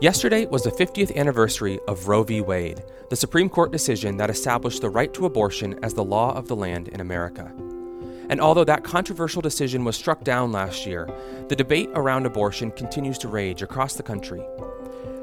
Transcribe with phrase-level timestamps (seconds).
[0.00, 2.40] Yesterday was the 50th anniversary of Roe v.
[2.40, 6.46] Wade, the Supreme Court decision that established the right to abortion as the law of
[6.46, 7.52] the land in America.
[8.28, 11.08] And although that controversial decision was struck down last year,
[11.48, 14.40] the debate around abortion continues to rage across the country.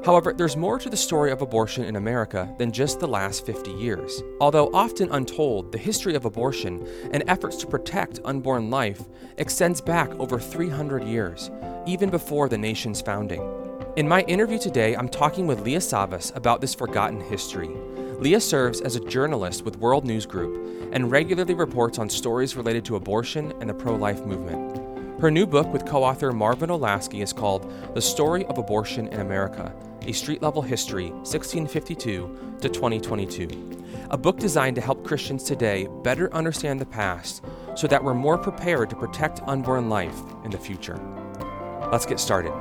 [0.04, 3.70] However, there's more to the story of abortion in America than just the last 50
[3.70, 4.22] years.
[4.42, 9.00] Although often untold, the history of abortion and efforts to protect unborn life
[9.38, 11.50] extends back over 300 years,
[11.86, 13.65] even before the nation's founding.
[13.96, 17.70] In my interview today, I'm talking with Leah Savas about this forgotten history.
[18.18, 22.84] Leah serves as a journalist with World News Group and regularly reports on stories related
[22.84, 25.18] to abortion and the pro life movement.
[25.18, 29.20] Her new book with co author Marvin Olasky is called The Story of Abortion in
[29.20, 33.82] America A Street Level History, 1652 to 2022.
[34.10, 37.42] A book designed to help Christians today better understand the past
[37.74, 41.00] so that we're more prepared to protect unborn life in the future.
[41.90, 42.52] Let's get started.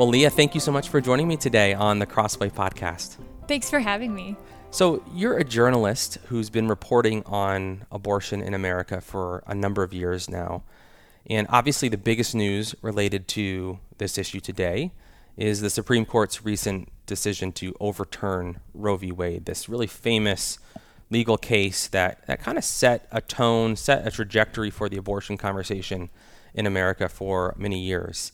[0.00, 3.18] Well, Leah, thank you so much for joining me today on the Crossway podcast.
[3.46, 4.34] Thanks for having me.
[4.70, 9.92] So, you're a journalist who's been reporting on abortion in America for a number of
[9.92, 10.62] years now.
[11.26, 14.90] And obviously, the biggest news related to this issue today
[15.36, 19.12] is the Supreme Court's recent decision to overturn Roe v.
[19.12, 20.58] Wade, this really famous
[21.10, 25.36] legal case that, that kind of set a tone, set a trajectory for the abortion
[25.36, 26.08] conversation
[26.54, 28.32] in America for many years.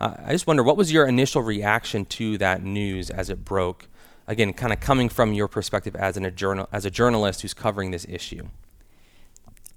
[0.00, 3.88] Uh, I just wonder, what was your initial reaction to that news as it broke?
[4.26, 7.54] Again, kind of coming from your perspective as, an, a journal, as a journalist who's
[7.54, 8.48] covering this issue.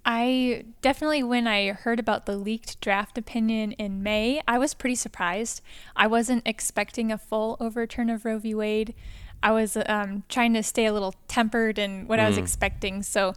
[0.05, 4.95] I definitely, when I heard about the leaked draft opinion in May, I was pretty
[4.95, 5.61] surprised.
[5.97, 8.55] I wasn't expecting a full overturn of Roe v.
[8.55, 8.95] Wade.
[9.43, 12.23] I was um, trying to stay a little tempered in what mm.
[12.23, 12.41] I was mm.
[12.41, 13.03] expecting.
[13.03, 13.33] So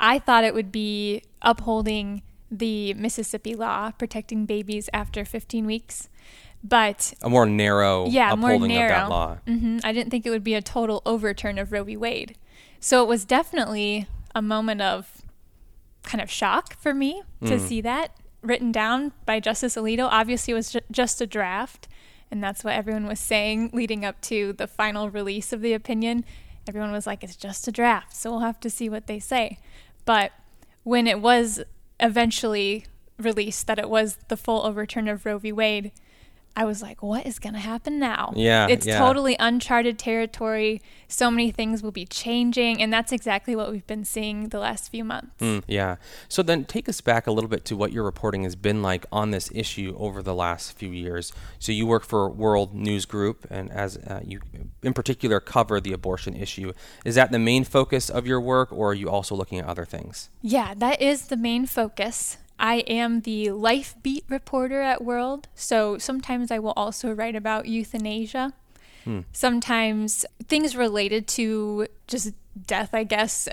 [0.00, 6.08] I thought it would be upholding the Mississippi law protecting babies after 15 weeks
[6.64, 8.94] but a more narrow yeah, upholding more narrow.
[8.94, 9.38] of that law.
[9.46, 9.78] Mm-hmm.
[9.84, 11.96] I didn't think it would be a total overturn of Roe v.
[11.96, 12.36] Wade.
[12.80, 15.22] So it was definitely a moment of
[16.02, 17.48] kind of shock for me mm.
[17.48, 20.08] to see that written down by Justice Alito.
[20.10, 21.86] Obviously, it was ju- just a draft,
[22.30, 26.24] and that's what everyone was saying leading up to the final release of the opinion.
[26.66, 29.58] Everyone was like, it's just a draft, so we'll have to see what they say.
[30.06, 30.32] But
[30.82, 31.62] when it was
[32.04, 32.84] eventually
[33.18, 35.50] released that it was the full overturn of Roe v.
[35.52, 35.90] Wade,
[36.56, 38.32] I was like, what is going to happen now?
[38.36, 38.68] Yeah.
[38.68, 38.98] It's yeah.
[38.98, 40.80] totally uncharted territory.
[41.08, 42.80] So many things will be changing.
[42.80, 45.32] And that's exactly what we've been seeing the last few months.
[45.40, 45.96] Mm, yeah.
[46.28, 49.04] So then take us back a little bit to what your reporting has been like
[49.10, 51.32] on this issue over the last few years.
[51.58, 54.40] So you work for World News Group, and as uh, you
[54.82, 56.72] in particular cover the abortion issue.
[57.04, 59.84] Is that the main focus of your work, or are you also looking at other
[59.84, 60.30] things?
[60.40, 62.38] Yeah, that is the main focus.
[62.58, 67.66] I am the life beat reporter at World, so sometimes I will also write about
[67.66, 68.52] euthanasia.
[69.04, 69.20] Hmm.
[69.32, 72.32] Sometimes things related to just
[72.66, 73.48] death, I guess.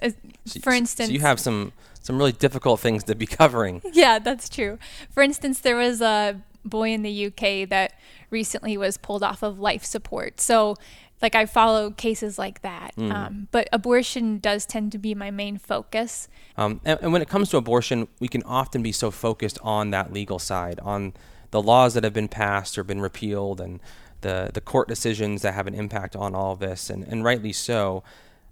[0.62, 3.82] For instance, so you have some some really difficult things to be covering.
[3.92, 4.80] Yeah, that's true.
[5.12, 7.94] For instance, there was a boy in the UK that
[8.30, 10.40] recently was pulled off of life support.
[10.40, 10.76] So
[11.22, 12.96] like I follow cases like that.
[12.98, 13.12] Mm.
[13.12, 16.28] Um, but abortion does tend to be my main focus.
[16.58, 19.92] Um, and, and, when it comes to abortion, we can often be so focused on
[19.92, 21.14] that legal side, on
[21.52, 23.80] the laws that have been passed or been repealed, and
[24.22, 27.54] the the court decisions that have an impact on all of this, and, and rightly
[27.54, 28.04] so.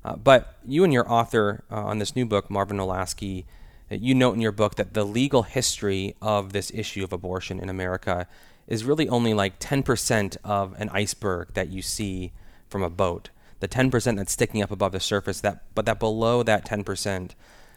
[0.03, 3.45] Uh, but you and your author uh, on this new book, Marvin Olasky,
[3.91, 7.59] uh, you note in your book that the legal history of this issue of abortion
[7.59, 8.27] in America
[8.67, 12.31] is really only like 10% of an iceberg that you see
[12.69, 13.29] from a boat.
[13.59, 17.31] The 10% that's sticking up above the surface, that but that below that 10%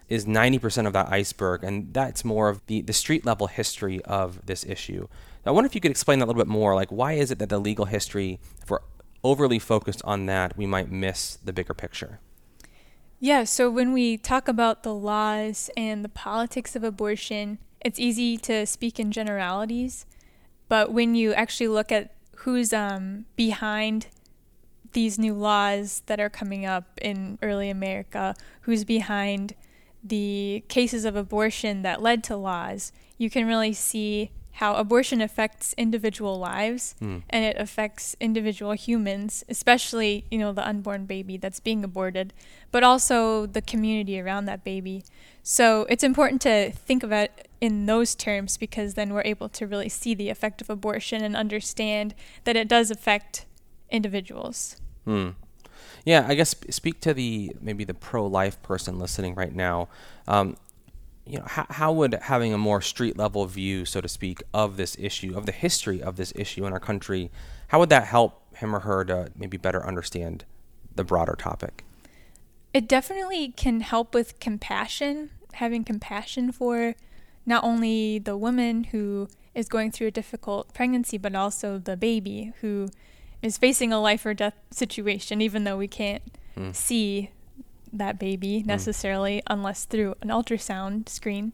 [0.09, 4.45] is 90% of that iceberg, and that's more of the, the street level history of
[4.47, 5.09] this issue.
[5.45, 6.75] Now, I wonder if you could explain that a little bit more.
[6.75, 8.81] Like, why is it that the legal history, if we're
[9.25, 12.21] overly focused on that, we might miss the bigger picture?
[13.19, 18.37] Yeah, so when we talk about the laws and the politics of abortion, it's easy
[18.38, 20.06] to speak in generalities.
[20.69, 24.09] But when you actually look at who's um, behind
[24.93, 29.55] these new laws that are coming up in early America, who's behind
[30.03, 35.75] the cases of abortion that led to laws, you can really see how abortion affects
[35.79, 37.23] individual lives mm.
[37.31, 42.35] and it affects individual humans, especially, you know, the unborn baby that's being aborted,
[42.71, 45.03] but also the community around that baby.
[45.43, 49.88] So it's important to think it in those terms because then we're able to really
[49.88, 52.15] see the effect of abortion and understand
[52.45, 53.47] that it does affect
[53.91, 54.77] individuals.
[55.04, 55.31] Hmm.
[56.04, 59.88] Yeah, I guess speak to the maybe the pro-life person listening right now.
[60.26, 60.56] Um,
[61.25, 64.76] you know, how, how would having a more street level view, so to speak, of
[64.76, 67.31] this issue, of the history of this issue in our country,
[67.69, 70.44] how would that help him or her to maybe better understand
[70.94, 71.84] the broader topic?
[72.75, 76.94] It definitely can help with compassion, having compassion for
[77.46, 82.52] not only the woman who is going through a difficult pregnancy, but also the baby
[82.60, 82.88] who
[83.43, 86.23] is facing a life or death situation, even though we can't
[86.56, 86.75] mm.
[86.75, 87.31] see
[87.93, 88.67] that baby hmm.
[88.67, 89.43] necessarily mm.
[89.49, 91.53] unless through an ultrasound screen.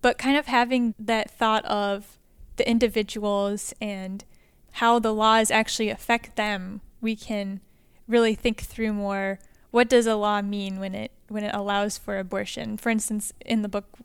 [0.00, 2.18] But kind of having that thought of
[2.56, 4.24] the individuals and
[4.72, 7.60] how the laws actually affect them, we can
[8.06, 9.38] really think through more
[9.70, 12.78] what does a law mean when it when it allows for abortion.
[12.78, 13.98] For instance, in the book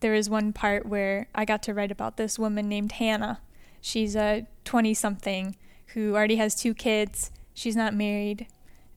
[0.00, 3.40] there is one part where I got to write about this woman named Hannah.
[3.80, 5.56] She's a 20 something
[5.96, 7.30] who already has two kids.
[7.54, 8.46] She's not married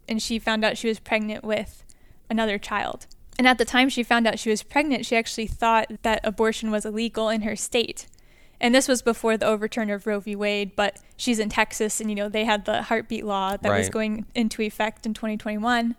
[0.10, 1.86] and she found out she was pregnant with
[2.30, 3.08] another child.
[3.38, 6.72] And at the time she found out she was pregnant, she actually thought that abortion
[6.72, 8.08] was illegal in her state.
[8.60, 10.36] And this was before the overturn of Roe v.
[10.36, 13.78] Wade, but she's in Texas and, you know, they had the heartbeat law that right.
[13.78, 15.96] was going into effect in 2021.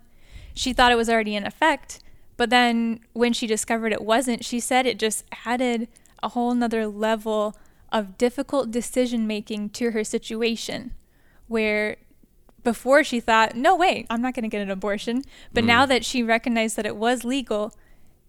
[0.53, 1.99] She thought it was already in effect.
[2.37, 5.87] But then when she discovered it wasn't, she said it just added
[6.21, 7.55] a whole nother level
[7.91, 10.93] of difficult decision making to her situation
[11.47, 11.97] where
[12.63, 15.23] before she thought, no way, I'm not going to get an abortion.
[15.51, 15.67] But mm.
[15.67, 17.75] now that she recognized that it was legal,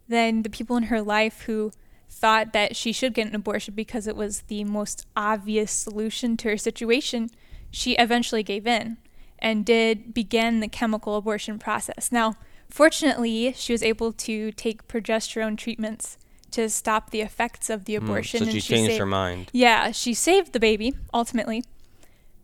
[0.08, 1.70] then the people in her life who
[2.08, 6.48] thought that she should get an abortion because it was the most obvious solution to
[6.48, 7.30] her situation,
[7.70, 8.98] she eventually gave in
[9.38, 12.12] and did begin the chemical abortion process.
[12.12, 12.36] Now,
[12.68, 16.18] fortunately, she was able to take progesterone treatments
[16.52, 18.40] to stop the effects of the abortion.
[18.40, 19.50] Mm, so she, she changed saved, her mind.
[19.52, 21.64] Yeah, she saved the baby ultimately,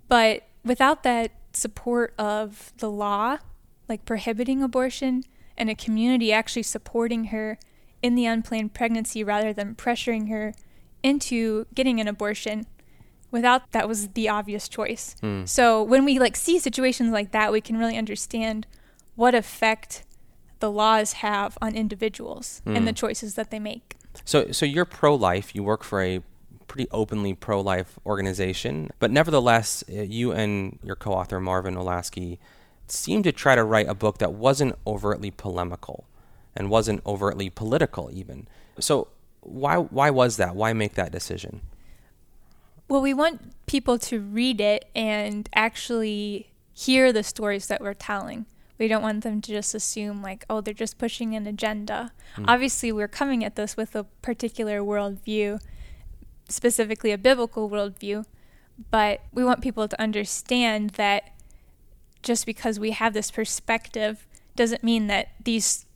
[0.09, 3.39] but without that support of the law,
[3.89, 5.25] like prohibiting abortion,
[5.57, 7.59] and a community actually supporting her
[8.03, 10.55] in the unplanned pregnancy rather than pressuring her
[11.03, 12.67] into getting an abortion
[13.31, 15.17] without that was the obvious choice.
[15.23, 15.49] Mm.
[15.49, 18.67] So when we like see situations like that, we can really understand
[19.17, 20.05] what effect
[20.61, 22.77] the laws have on individuals mm.
[22.77, 22.97] and the hmm.
[22.97, 23.97] choices that they make.
[24.25, 26.23] So so you're pro-life, you work for a
[26.67, 32.39] pretty openly pro-life organization, but nevertheless, uh, you and your co-author Marvin Olasky
[32.87, 36.07] seemed to try to write a book that wasn't overtly polemical
[36.55, 38.47] and wasn't overtly political even.
[38.79, 39.09] So
[39.41, 40.55] why why was that?
[40.55, 41.63] Why make that decision?
[42.89, 48.47] Well, we want people to read it and actually hear the stories that we're telling.
[48.79, 52.13] We don't want them to just assume, like, oh, they're just pushing an agenda.
[52.37, 52.45] Mm.
[52.49, 55.61] Obviously, we're coming at this with a particular worldview,
[56.49, 58.25] specifically a biblical worldview,
[58.91, 61.31] but we want people to understand that
[62.23, 65.87] just because we have this perspective doesn't mean that these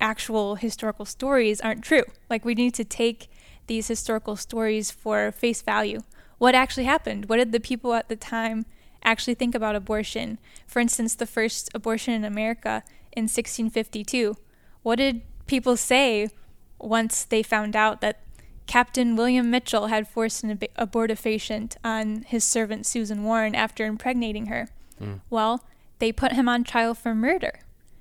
[0.00, 2.04] actual historical stories aren't true.
[2.30, 3.30] Like, we need to take
[3.66, 6.00] these historical stories for face value
[6.40, 7.28] what actually happened.
[7.28, 8.64] What did the people at the time
[9.04, 10.38] actually think about abortion?
[10.66, 12.82] For instance, the first abortion in America
[13.12, 14.36] in 1652.
[14.82, 16.28] What did people say
[16.78, 18.22] once they found out that
[18.66, 24.46] Captain William Mitchell had forced an ab- abortifacient on his servant Susan Warren after impregnating
[24.46, 24.68] her?
[25.00, 25.20] Mm.
[25.28, 25.64] Well,
[25.98, 27.60] they put him on trial for murder.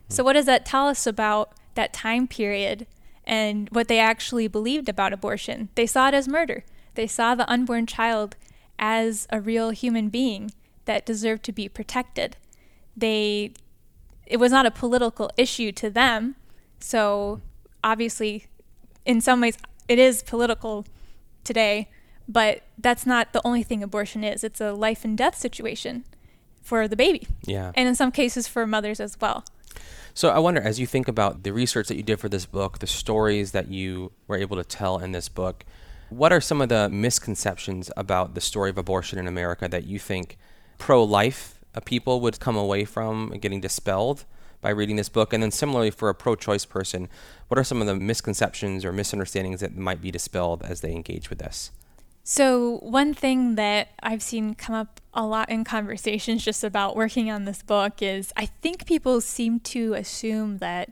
[0.09, 0.13] Mm.
[0.13, 2.85] So, what does that tell us about that time period
[3.25, 5.69] and what they actually believed about abortion?
[5.75, 6.63] They saw it as murder.
[6.93, 8.35] They saw the unborn child
[8.77, 10.51] as a real human being
[10.89, 12.35] that deserved to be protected.
[12.97, 13.53] They
[14.25, 16.35] it was not a political issue to them.
[16.79, 17.41] So
[17.83, 18.47] obviously
[19.05, 19.55] in some ways
[19.87, 20.87] it is political
[21.43, 21.89] today,
[22.27, 24.43] but that's not the only thing abortion is.
[24.43, 26.05] It's a life and death situation
[26.63, 27.27] for the baby.
[27.45, 27.71] Yeah.
[27.75, 29.45] And in some cases for mothers as well.
[30.15, 32.79] So I wonder, as you think about the research that you did for this book,
[32.79, 35.65] the stories that you were able to tell in this book,
[36.09, 39.99] what are some of the misconceptions about the story of abortion in America that you
[39.99, 40.37] think
[40.79, 44.25] pro life people would come away from getting dispelled
[44.61, 45.31] by reading this book?
[45.31, 47.07] And then, similarly, for a pro choice person,
[47.47, 51.29] what are some of the misconceptions or misunderstandings that might be dispelled as they engage
[51.29, 51.71] with this?
[52.23, 57.31] So, one thing that I've seen come up a lot in conversations just about working
[57.31, 60.91] on this book is I think people seem to assume that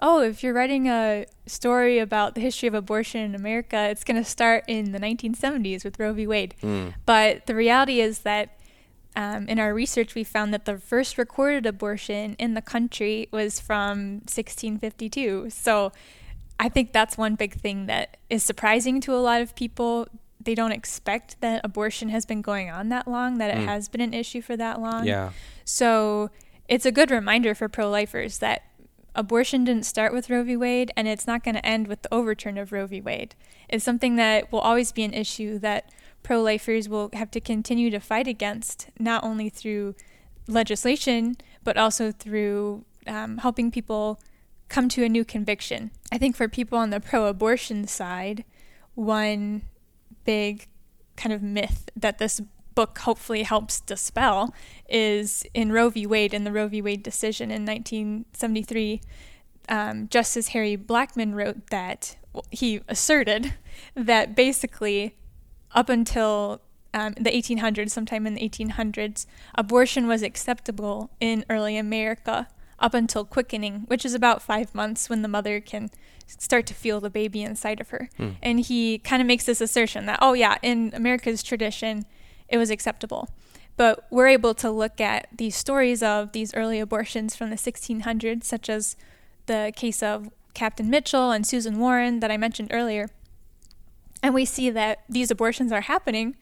[0.00, 4.16] oh, if you're writing a story about the history of abortion in America, it's going
[4.16, 6.26] to start in the 1970s with Roe v.
[6.26, 6.54] Wade.
[6.62, 6.94] Mm.
[7.04, 8.57] But the reality is that
[9.18, 13.58] um, in our research, we found that the first recorded abortion in the country was
[13.58, 15.50] from 1652.
[15.50, 15.90] So
[16.60, 20.06] I think that's one big thing that is surprising to a lot of people.
[20.40, 23.64] They don't expect that abortion has been going on that long, that it mm.
[23.64, 25.04] has been an issue for that long.
[25.04, 25.30] Yeah.
[25.64, 26.30] So
[26.68, 28.62] it's a good reminder for pro lifers that
[29.16, 30.56] abortion didn't start with Roe v.
[30.56, 33.00] Wade, and it's not going to end with the overturn of Roe v.
[33.00, 33.34] Wade.
[33.68, 35.90] It's something that will always be an issue that
[36.22, 39.94] pro lifers will have to continue to fight against, not only through
[40.46, 44.20] legislation, but also through um, helping people
[44.68, 45.90] come to a new conviction.
[46.12, 48.44] I think for people on the pro abortion side,
[48.94, 49.62] one
[50.24, 50.68] big
[51.16, 52.40] kind of myth that this
[52.74, 54.54] book hopefully helps dispel
[54.88, 56.06] is in Roe v.
[56.06, 56.80] Wade, in the Roe v.
[56.80, 59.00] Wade decision in 1973.
[59.68, 63.54] Um, Justice Harry Blackmun wrote that well, he asserted
[63.94, 65.16] that basically
[65.72, 66.60] up until
[66.94, 72.48] um, the 1800s, sometime in the 1800s, abortion was acceptable in early America
[72.78, 75.90] up until quickening, which is about five months when the mother can
[76.26, 78.08] start to feel the baby inside of her.
[78.16, 78.30] Hmm.
[78.42, 82.04] And he kind of makes this assertion that, oh, yeah, in America's tradition,
[82.48, 83.28] it was acceptable.
[83.76, 88.44] But we're able to look at these stories of these early abortions from the 1600s,
[88.44, 88.96] such as
[89.46, 93.08] the case of Captain Mitchell and Susan Warren that I mentioned earlier.
[94.22, 96.36] And we see that these abortions are happening,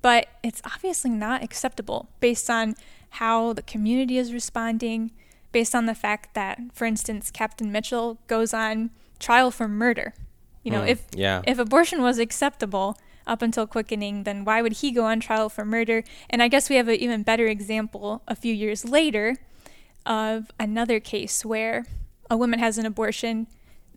[0.00, 2.74] but it's obviously not acceptable based on
[3.10, 5.12] how the community is responding,
[5.52, 10.14] based on the fact that, for instance, Captain Mitchell goes on trial for murder.
[10.62, 11.42] You know, mm, if yeah.
[11.46, 15.64] if abortion was acceptable up until quickening, then why would he go on trial for
[15.64, 16.04] murder?
[16.30, 19.36] And I guess we have an even better example a few years later
[20.06, 21.84] of another case where
[22.30, 23.46] a woman has an abortion.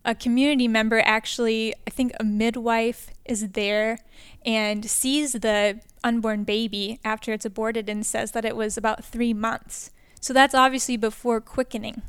[0.05, 3.97] A community member actually, I think a midwife is there
[4.45, 9.33] and sees the unborn baby after it's aborted and says that it was about three
[9.33, 9.89] months.
[10.21, 12.03] So that's obviously before quickening.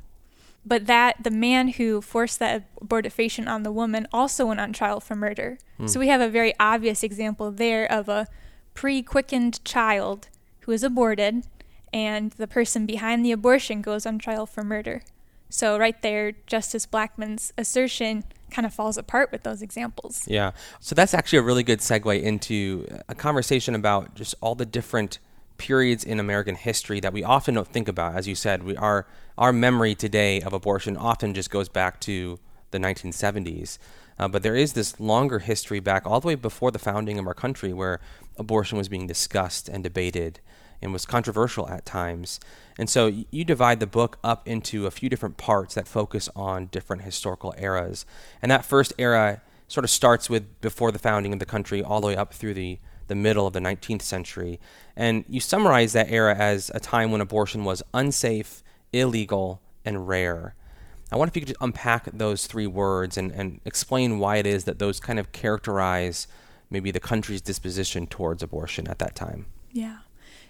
[0.65, 5.01] But that the man who forced that abortifacient on the woman also went on trial
[5.01, 5.59] for murder.
[5.79, 5.87] Hmm.
[5.87, 8.27] So we have a very obvious example there of a
[8.75, 10.29] pre quickened child
[10.61, 11.47] who is aborted,
[11.93, 15.03] and the person behind the abortion goes on trial for murder.
[15.49, 20.27] So, right there, Justice Blackmun's assertion kind of falls apart with those examples.
[20.27, 20.53] Yeah.
[20.81, 25.19] So, that's actually a really good segue into a conversation about just all the different
[25.59, 28.15] periods in American history that we often don't think about.
[28.15, 29.07] As you said, we, our
[29.39, 32.39] our memory today of abortion often just goes back to
[32.71, 33.79] the 1970s.
[34.19, 37.27] Uh, but there is this longer history back all the way before the founding of
[37.27, 38.01] our country where
[38.39, 40.41] abortion was being discussed and debated
[40.83, 42.41] and was controversial at times.
[42.79, 46.67] And so you divide the book up into a few different parts that focus on
[46.67, 48.05] different historical eras.
[48.43, 52.01] And that first era sort of starts with before the founding of the country all
[52.01, 52.79] the way up through the
[53.09, 54.59] the middle of the 19th century.
[54.97, 60.55] And you summarize that era as a time when abortion was unsafe, illegal, and rare.
[61.13, 64.65] I wonder if you could unpack those three words and, and explain why it is
[64.65, 66.27] that those kind of characterize
[66.69, 69.47] maybe the country's disposition towards abortion at that time.
[69.71, 69.99] Yeah.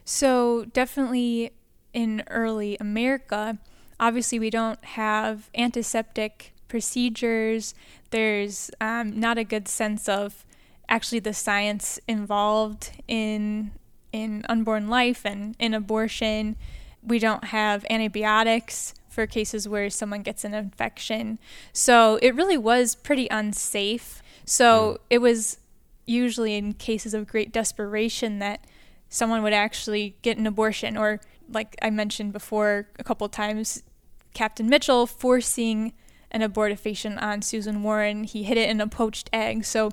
[0.09, 1.51] So, definitely
[1.93, 3.59] in early America,
[3.99, 7.75] obviously, we don't have antiseptic procedures.
[8.11, 10.45] There's um, not a good sense of
[10.89, 13.73] actually the science involved in
[14.13, 16.55] in unborn life and in abortion.
[17.03, 21.41] We don't have antibiotics for cases where someone gets an infection.
[21.73, 24.23] So it really was pretty unsafe.
[24.45, 24.99] So mm.
[25.11, 25.59] it was
[26.07, 28.61] usually in cases of great desperation that
[29.17, 33.83] someone would actually get an abortion or like I mentioned before a couple times
[34.35, 35.95] Captain Mitchell forcing
[36.31, 38.25] an abortifacient on Susan Warren.
[38.25, 39.65] He hid it in a poached egg.
[39.65, 39.91] So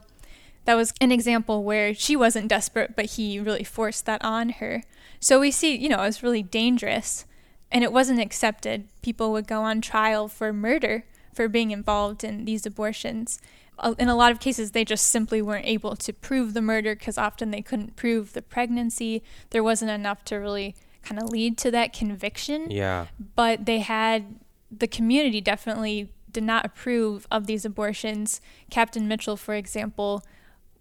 [0.66, 4.84] that was an example where she wasn't desperate, but he really forced that on her.
[5.22, 7.26] So we see, you know, it was really dangerous
[7.72, 8.90] and it wasn't accepted.
[9.02, 13.40] People would go on trial for murder for being involved in these abortions.
[13.98, 17.18] In a lot of cases, they just simply weren't able to prove the murder because
[17.18, 19.24] often they couldn't prove the pregnancy.
[19.50, 22.72] There wasn't enough to really kind of lead to that conviction.
[22.72, 23.08] Yeah.
[23.36, 24.40] But they had,
[24.72, 28.42] the community definitely did not approve of these abortions.
[28.70, 30.24] Captain Mitchell, for example,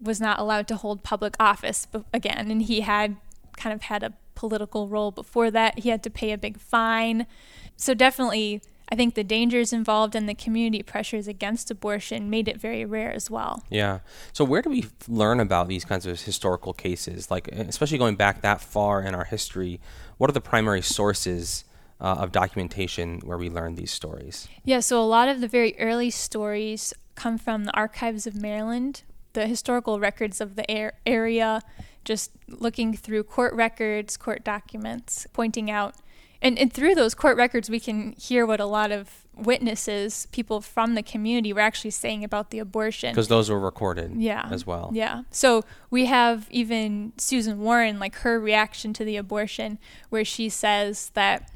[0.01, 3.17] was not allowed to hold public office again, and he had
[3.57, 5.81] kind of had a political role before that.
[5.81, 7.27] He had to pay a big fine.
[7.77, 12.61] So, definitely, I think the dangers involved and the community pressures against abortion made it
[12.61, 13.65] very rare as well.
[13.71, 14.01] Yeah.
[14.35, 17.31] So, where do we learn about these kinds of historical cases?
[17.31, 19.81] Like, especially going back that far in our history,
[20.19, 21.65] what are the primary sources?
[22.01, 24.49] Uh, of documentation where we learn these stories?
[24.65, 29.05] Yeah, so a lot of the very early stories come from the archives of Maryland,
[29.35, 31.61] the historical records of the air, area,
[32.05, 35.95] just looking through court records, court documents, pointing out.
[36.43, 40.61] And, and through those court records, we can hear what a lot of witnesses, people
[40.61, 43.13] from the community, were actually saying about the abortion.
[43.13, 44.49] Because those were recorded yeah.
[44.51, 44.91] as well.
[44.93, 45.23] Yeah.
[45.31, 49.79] So we have even Susan Warren, like her reaction to the abortion,
[50.11, 51.49] where she says that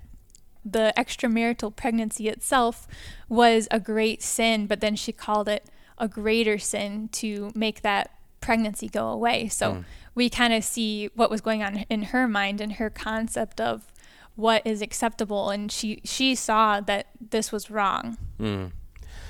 [0.64, 2.86] the extramarital pregnancy itself
[3.28, 5.66] was a great sin, but then she called it
[5.98, 9.48] a greater sin to make that pregnancy go away.
[9.48, 9.84] So mm.
[10.14, 13.92] we kind of see what was going on in her mind and her concept of
[14.36, 18.16] what is acceptable and she she saw that this was wrong.
[18.38, 18.72] Mm.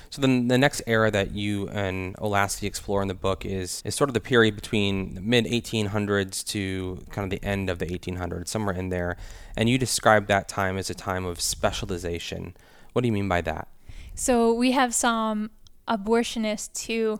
[0.09, 3.95] So then the next era that you and Olasky explore in the book is is
[3.95, 7.85] sort of the period between the mid 1800s to kind of the end of the
[7.85, 9.17] 1800s, somewhere in there.
[9.55, 12.55] And you describe that time as a time of specialization.
[12.93, 13.67] What do you mean by that?
[14.15, 15.51] So we have some
[15.87, 17.19] abortionists who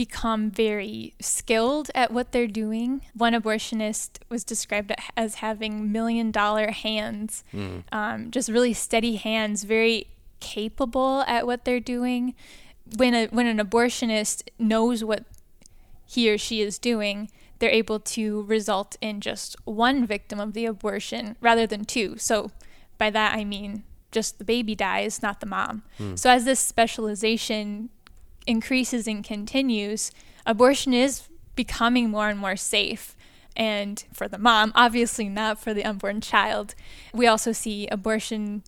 [0.00, 3.02] become very skilled at what they're doing.
[3.12, 7.82] One abortionist was described as having million dollar hands, mm.
[7.92, 10.06] um, just really steady hands, very
[10.40, 12.34] capable at what they're doing.
[12.96, 15.24] When a when an abortionist knows what
[16.06, 20.64] he or she is doing, they're able to result in just one victim of the
[20.64, 22.16] abortion rather than two.
[22.16, 22.52] So
[22.96, 25.82] by that I mean just the baby dies, not the mom.
[25.98, 26.18] Mm.
[26.18, 27.90] So as this specialization
[28.46, 30.10] increases and continues,
[30.46, 33.16] abortion is becoming more and more safe.
[33.56, 36.74] And for the mom, obviously not for the unborn child.
[37.12, 38.62] We also see abortion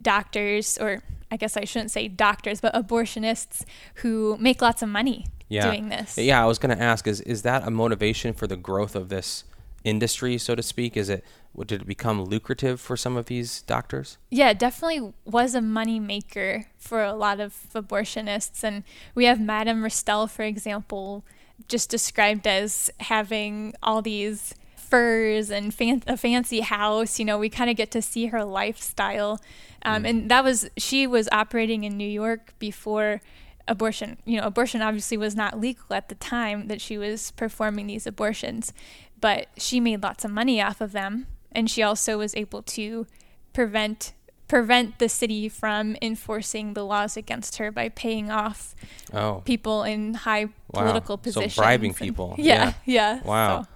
[0.00, 3.64] doctors, or I guess I shouldn't say doctors, but abortionists
[3.96, 5.70] who make lots of money yeah.
[5.70, 6.16] doing this.
[6.18, 9.08] Yeah, I was going to ask is is that a motivation for the growth of
[9.08, 9.44] this
[9.88, 10.96] industry, so to speak?
[10.96, 11.24] Is it
[11.66, 14.16] did it become lucrative for some of these doctors?
[14.30, 19.40] Yeah, it definitely was a money maker for a lot of abortionists, and we have
[19.40, 21.24] Madame Restell, for example,
[21.66, 27.18] just described as having all these furs and fan- a fancy house.
[27.18, 29.40] You know, we kind of get to see her lifestyle.
[29.82, 30.08] Um, mm.
[30.08, 33.20] And that was, she was operating in New York before
[33.66, 34.16] abortion.
[34.24, 38.06] You know, abortion obviously was not legal at the time that she was performing these
[38.06, 38.72] abortions,
[39.20, 41.26] but she made lots of money off of them.
[41.52, 43.06] And she also was able to
[43.52, 44.12] prevent
[44.48, 48.74] prevent the city from enforcing the laws against her by paying off
[49.12, 49.42] oh.
[49.44, 50.52] people in high wow.
[50.72, 51.54] political positions.
[51.54, 52.34] So bribing and, people.
[52.38, 53.16] Yeah, yeah.
[53.16, 53.62] yeah wow.
[53.62, 53.68] So.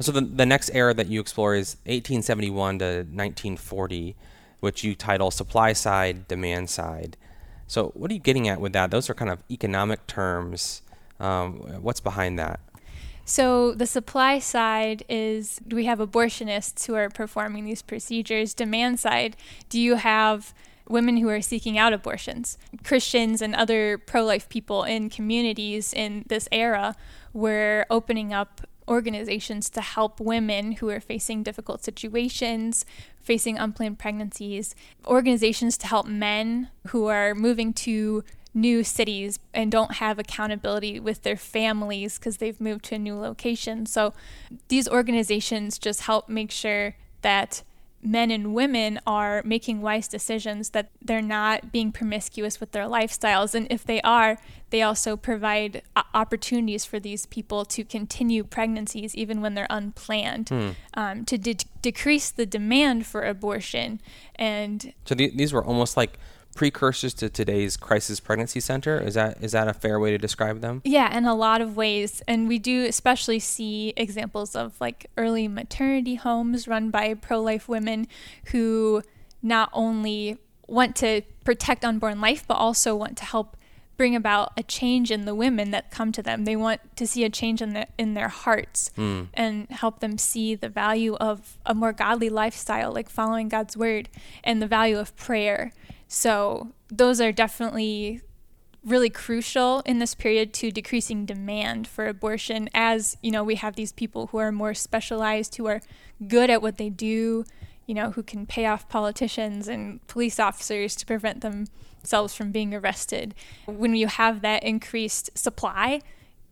[0.00, 4.16] So the, the next era that you explore is 1871 to 1940,
[4.60, 7.16] which you title supply side, demand side.
[7.66, 8.90] So what are you getting at with that?
[8.90, 10.82] Those are kind of economic terms.
[11.20, 12.60] Um, what's behind that?
[13.24, 18.54] So the supply side is do we have abortionists who are performing these procedures?
[18.54, 19.36] Demand side,
[19.68, 20.52] do you have
[20.88, 22.58] women who are seeking out abortions?
[22.84, 26.96] Christians and other pro life people in communities in this era
[27.32, 32.84] were opening up organizations to help women who are facing difficult situations,
[33.22, 34.74] facing unplanned pregnancies,
[35.06, 38.22] organizations to help men who are moving to
[38.54, 43.16] new cities and don't have accountability with their families because they've moved to a new
[43.16, 43.84] location.
[43.84, 44.14] So
[44.68, 47.62] these organizations just help make sure that
[48.04, 53.54] men and women are making wise decisions, that they're not being promiscuous with their lifestyles.
[53.54, 54.38] And if they are,
[54.68, 60.70] they also provide opportunities for these people to continue pregnancies even when they're unplanned, hmm.
[60.92, 64.00] um, to de- decrease the demand for abortion.
[64.36, 66.18] And so the- these were almost like
[66.54, 69.00] precursors to today's crisis pregnancy center.
[69.00, 70.82] Is that is that a fair way to describe them?
[70.84, 72.22] Yeah in a lot of ways.
[72.26, 78.06] And we do especially see examples of like early maternity homes run by pro-life women
[78.46, 79.02] who
[79.42, 83.56] not only want to protect unborn life but also want to help
[83.96, 87.24] bring about a change in the women that come to them they want to see
[87.24, 89.26] a change in their in their hearts mm.
[89.34, 94.08] and help them see the value of a more godly lifestyle like following God's word
[94.42, 95.72] and the value of prayer
[96.08, 98.20] so those are definitely
[98.84, 103.76] really crucial in this period to decreasing demand for abortion as you know we have
[103.76, 105.80] these people who are more specialized who are
[106.28, 107.44] good at what they do
[107.86, 111.40] you know who can pay off politicians and police officers to prevent
[112.04, 113.34] themselves from being arrested
[113.66, 116.00] when you have that increased supply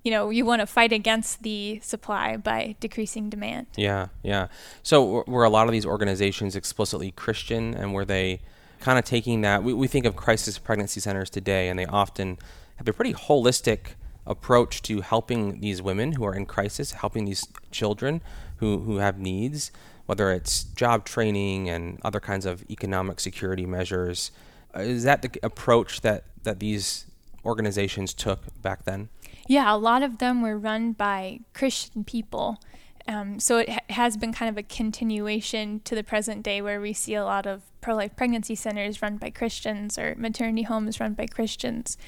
[0.02, 4.48] you know you want to fight against the supply by decreasing demand yeah yeah
[4.82, 8.40] so were a lot of these organizations explicitly christian and were they
[8.82, 9.62] kind of taking that.
[9.62, 12.36] We, we think of crisis pregnancy centers today, and they often
[12.76, 13.94] have a pretty holistic
[14.26, 18.20] approach to helping these women who are in crisis, helping these children
[18.56, 19.70] who, who have needs,
[20.06, 24.30] whether it's job training and other kinds of economic security measures.
[24.74, 27.06] Is that the approach that, that these
[27.44, 29.08] organizations took back then?
[29.48, 32.61] Yeah, a lot of them were run by Christian people.
[33.08, 36.80] Um, so it ha- has been kind of a continuation to the present day where
[36.80, 41.00] we see a lot of pro life pregnancy centers run by Christians or maternity homes
[41.00, 41.98] run by Christians.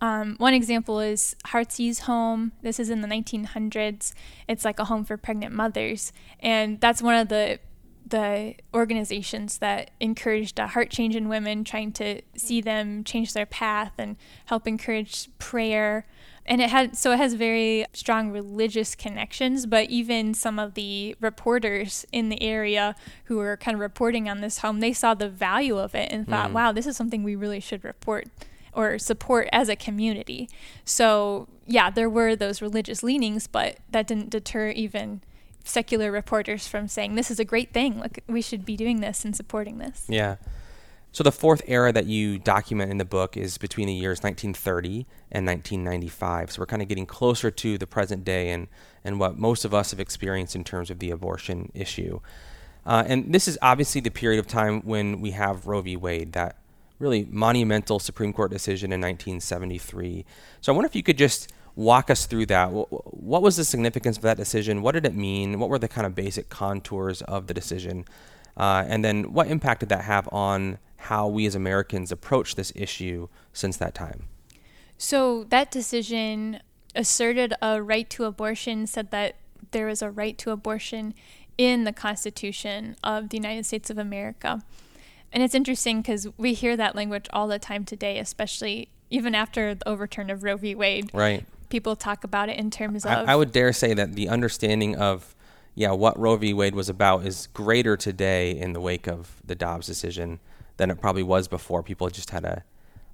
[0.00, 2.52] Um, one example is Heartsease Home.
[2.62, 4.14] This is in the 1900s.
[4.46, 6.12] It's like a home for pregnant mothers.
[6.38, 7.58] And that's one of the
[8.10, 13.46] the organizations that encouraged a heart change in women, trying to see them change their
[13.46, 14.16] path and
[14.46, 16.06] help encourage prayer.
[16.46, 21.14] And it had so it has very strong religious connections, but even some of the
[21.20, 22.94] reporters in the area
[23.24, 26.26] who were kind of reporting on this home, they saw the value of it and
[26.26, 26.54] thought, mm.
[26.54, 28.28] wow, this is something we really should report
[28.72, 30.48] or support as a community.
[30.84, 35.20] So, yeah, there were those religious leanings, but that didn't deter even
[35.68, 38.00] secular reporters from saying this is a great thing.
[38.00, 40.06] Look, we should be doing this and supporting this.
[40.08, 40.36] Yeah.
[41.12, 45.06] So the fourth era that you document in the book is between the years 1930
[45.32, 46.52] and 1995.
[46.52, 48.68] So we're kind of getting closer to the present day and
[49.04, 52.20] and what most of us have experienced in terms of the abortion issue.
[52.84, 55.96] Uh, and this is obviously the period of time when we have Roe v.
[55.96, 56.56] Wade, that
[56.98, 60.24] really monumental Supreme Court decision in 1973.
[60.60, 62.66] So I wonder if you could just walk us through that.
[62.72, 64.82] What was the significance of that decision?
[64.82, 65.60] What did it mean?
[65.60, 68.04] What were the kind of basic contours of the decision?
[68.56, 72.72] Uh, and then what impact did that have on how we as Americans approach this
[72.74, 74.24] issue since that time?
[74.98, 76.58] So that decision
[76.96, 79.36] asserted a right to abortion, said that
[79.70, 81.14] there is a right to abortion
[81.56, 84.62] in the Constitution of the United States of America.
[85.32, 89.76] And it's interesting because we hear that language all the time today, especially even after
[89.76, 90.74] the overturn of Roe v.
[90.74, 91.10] Wade.
[91.14, 93.12] Right people talk about it in terms of.
[93.12, 95.34] I, I would dare say that the understanding of,
[95.74, 96.52] yeah, what Roe v.
[96.54, 100.40] Wade was about is greater today in the wake of the Dobbs decision
[100.76, 101.82] than it probably was before.
[101.82, 102.64] People just had a,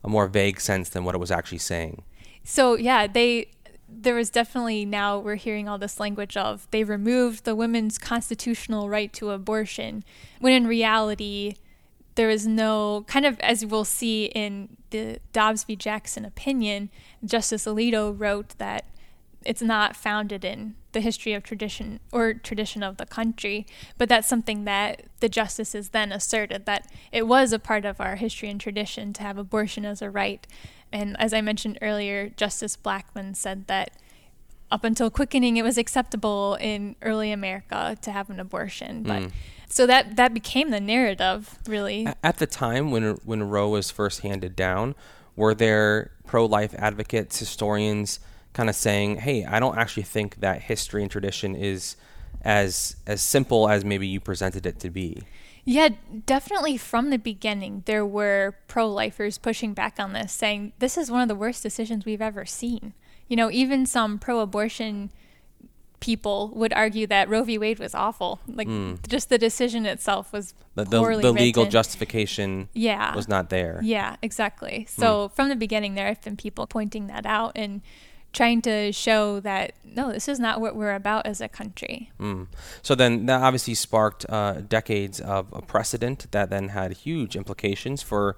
[0.02, 2.02] a more vague sense than what it was actually saying.
[2.44, 3.48] So yeah, they
[3.88, 8.88] there was definitely now we're hearing all this language of they removed the women's constitutional
[8.88, 10.04] right to abortion
[10.40, 11.54] when in reality
[12.14, 15.76] there is no kind of as we'll see in the Dobbs v.
[15.76, 16.90] Jackson opinion,
[17.24, 18.86] Justice Alito wrote that
[19.44, 23.66] it's not founded in the history of tradition or tradition of the country,
[23.98, 28.16] but that's something that the justices then asserted that it was a part of our
[28.16, 30.46] history and tradition to have abortion as a right.
[30.92, 33.90] And as I mentioned earlier, Justice Blackmun said that
[34.70, 39.24] up until quickening, it was acceptable in early America to have an abortion, but.
[39.24, 39.32] Mm
[39.74, 42.06] so that that became the narrative, really.
[42.22, 44.94] At the time when when Roe was first handed down,
[45.34, 48.20] were there pro-life advocates, historians,
[48.52, 51.96] kind of saying, "Hey, I don't actually think that history and tradition is
[52.42, 55.24] as as simple as maybe you presented it to be."
[55.64, 55.88] Yeah,
[56.24, 61.10] definitely from the beginning, there were pro lifers pushing back on this, saying this is
[61.10, 62.94] one of the worst decisions we've ever seen.
[63.26, 65.10] You know, even some pro abortion
[66.04, 67.56] people would argue that Roe v.
[67.56, 68.38] Wade was awful.
[68.46, 68.98] Like mm.
[69.08, 73.16] just the decision itself was the, the, poorly the legal justification yeah.
[73.16, 73.80] was not there.
[73.82, 74.86] Yeah, exactly.
[74.90, 75.32] So mm.
[75.32, 77.80] from the beginning, there have been people pointing that out and
[78.34, 82.12] trying to show that no, this is not what we're about as a country.
[82.20, 82.48] Mm.
[82.82, 88.02] So then that obviously sparked uh, decades of a precedent that then had huge implications
[88.02, 88.36] for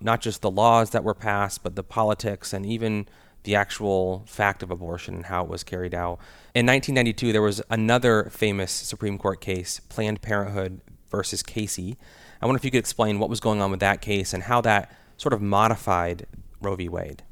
[0.00, 3.08] not just the laws that were passed, but the politics and even
[3.48, 6.18] the actual fact of abortion and how it was carried out.
[6.54, 11.96] In 1992, there was another famous Supreme Court case, Planned Parenthood versus Casey.
[12.42, 14.60] I wonder if you could explain what was going on with that case and how
[14.60, 16.26] that sort of modified
[16.60, 16.90] Roe v.
[16.90, 17.22] Wade.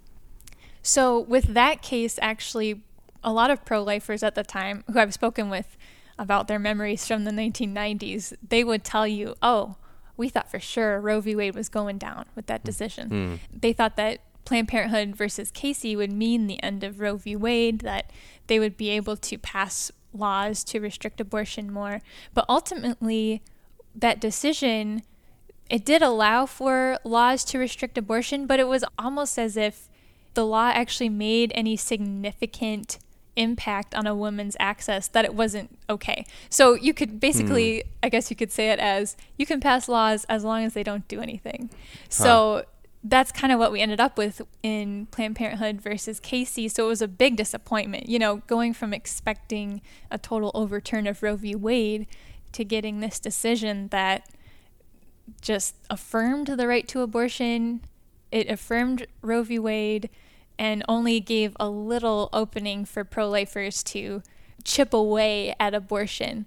[0.83, 2.81] So, with that case, actually,
[3.23, 5.77] a lot of pro lifers at the time who I've spoken with
[6.19, 9.77] about their memories from the 1990s, they would tell you, oh,
[10.17, 11.37] we thought for sure Roe v.
[11.37, 12.65] Wade was going down with that hmm.
[12.65, 13.11] decision.
[13.11, 13.61] Mm.
[13.61, 17.37] They thought that Planned Parenthood versus Casey would mean the end of Roe v.
[17.37, 18.11] Wade, that
[18.47, 22.01] they would be able to pass laws to restrict abortion more.
[22.33, 23.43] But ultimately,
[23.95, 25.03] that decision
[25.69, 29.89] it did allow for laws to restrict abortion, but it was almost as if
[30.35, 32.99] the law actually made any significant
[33.35, 36.25] impact on a woman's access that it wasn't okay.
[36.49, 37.89] So you could basically, hmm.
[38.03, 40.83] I guess you could say it as you can pass laws as long as they
[40.83, 41.71] don't do anything.
[42.09, 42.65] So
[43.09, 46.69] that's kind of what we ended up with in Planned Parenthood versus Casey.
[46.69, 51.23] So it was a big disappointment, you know, going from expecting a total overturn of
[51.23, 51.55] Roe v.
[51.55, 52.07] Wade
[52.53, 54.29] to getting this decision that
[55.41, 57.81] just affirmed the right to abortion.
[58.33, 59.59] It affirmed Roe v.
[59.59, 60.11] Wade
[60.59, 64.23] and only gave a little opening for pro lifers to
[64.65, 66.47] chip away at abortion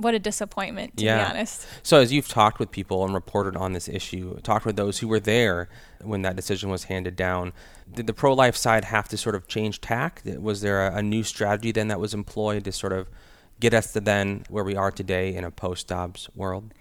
[0.00, 1.24] what a disappointment to yeah.
[1.24, 1.66] be honest.
[1.82, 5.08] So as you've talked with people and reported on this issue talked with those who
[5.08, 5.68] were there
[6.00, 7.52] when that decision was handed down
[7.92, 10.22] did the pro-life side have to sort of change tack?
[10.24, 13.08] Was there a, a new strategy then that was employed to sort of
[13.58, 16.72] get us to then where we are today in a post-dobbs world?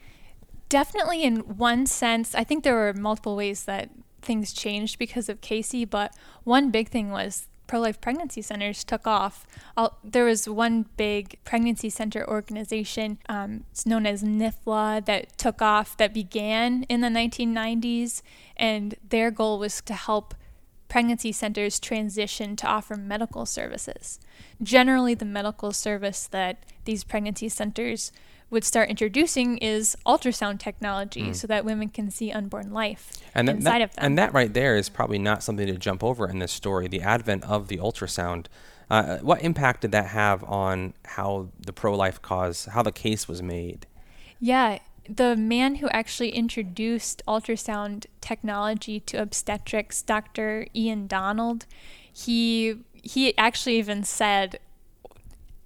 [0.70, 3.90] Definitely in one sense i think there were multiple ways that
[4.22, 9.06] things changed because of casey but one big thing was pro life pregnancy centers took
[9.06, 9.46] off.
[9.78, 15.62] All, there was one big pregnancy center organization, um, it's known as NIFLA, that took
[15.62, 18.24] off, that began in the 1990s,
[18.58, 20.34] and their goal was to help
[20.90, 24.20] pregnancy centers transition to offer medical services.
[24.64, 28.12] Generally, the medical service that these pregnancy centers
[28.50, 31.36] would start introducing is ultrasound technology mm.
[31.36, 34.06] so that women can see unborn life and that, inside that, of them.
[34.06, 36.88] And that right there is probably not something to jump over in this story.
[36.88, 38.48] The advent of the ultrasound.
[38.90, 43.28] Uh, what impact did that have on how the pro life cause, how the case
[43.28, 43.86] was made?
[44.40, 50.68] Yeah, the man who actually introduced ultrasound technology to obstetrics, Dr.
[50.76, 51.66] Ian Donald,
[52.12, 54.60] he he actually even said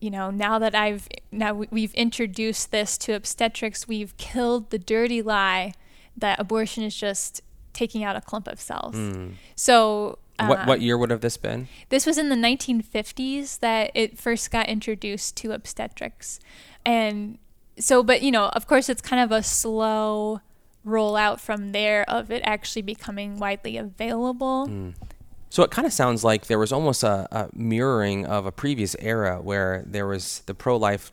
[0.03, 5.21] you know, now that I've now we've introduced this to obstetrics, we've killed the dirty
[5.21, 5.73] lie
[6.17, 8.95] that abortion is just taking out a clump of cells.
[8.95, 9.35] Mm.
[9.55, 11.69] So uh, what what year would have this been?
[11.87, 16.41] This was in the 1950s that it first got introduced to obstetrics,
[16.85, 17.37] and
[17.79, 20.41] so but you know, of course, it's kind of a slow
[20.85, 24.67] rollout from there of it actually becoming widely available.
[24.67, 24.95] Mm.
[25.53, 28.95] So it kind of sounds like there was almost a, a, mirroring of a previous
[28.97, 31.11] era where there was the pro life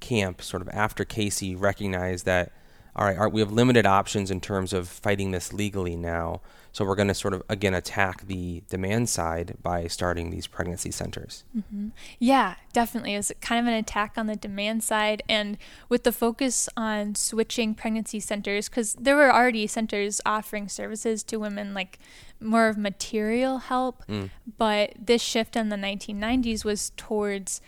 [0.00, 2.50] camp, sort of after Casey recognized that,
[2.98, 6.40] all right, we have limited options in terms of fighting this legally now.
[6.72, 10.90] So we're going to sort of again attack the demand side by starting these pregnancy
[10.90, 11.44] centers.
[11.56, 11.88] Mm-hmm.
[12.18, 13.14] Yeah, definitely.
[13.14, 15.58] It was kind of an attack on the demand side, and
[15.88, 21.36] with the focus on switching pregnancy centers, because there were already centers offering services to
[21.38, 21.98] women like
[22.40, 24.30] more of material help, mm.
[24.58, 27.60] but this shift in the 1990s was towards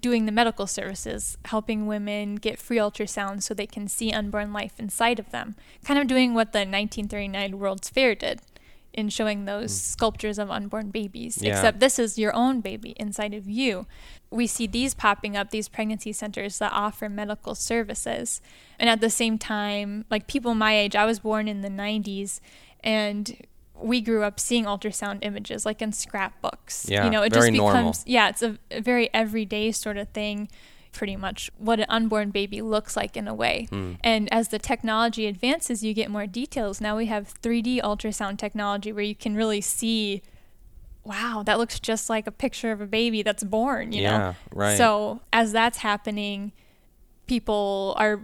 [0.00, 4.74] doing the medical services, helping women get free ultrasounds so they can see unborn life
[4.78, 5.56] inside of them.
[5.84, 8.40] Kind of doing what the 1939 World's Fair did
[8.92, 9.76] in showing those mm.
[9.76, 11.50] sculptures of unborn babies, yeah.
[11.52, 13.86] except this is your own baby inside of you.
[14.30, 18.40] We see these popping up, these pregnancy centers that offer medical services.
[18.78, 22.40] And at the same time, like people my age, I was born in the 90s,
[22.82, 23.36] and
[23.80, 26.88] we grew up seeing ultrasound images like in scrapbooks.
[26.88, 27.94] Yeah, you know, it just becomes normal.
[28.06, 30.48] yeah, it's a, a, very everyday sort of thing,
[30.92, 33.68] pretty much what an unborn baby looks like in a way.
[33.70, 33.98] Mm.
[34.02, 36.80] And as the technology advances, you get more details.
[36.80, 40.22] Now we have 3D ultrasound technology where you can really see
[41.04, 44.36] wow, that looks just like a picture of a baby that's born, you yeah, know.
[44.52, 44.76] right.
[44.76, 46.52] So, as that's happening,
[47.26, 48.20] people are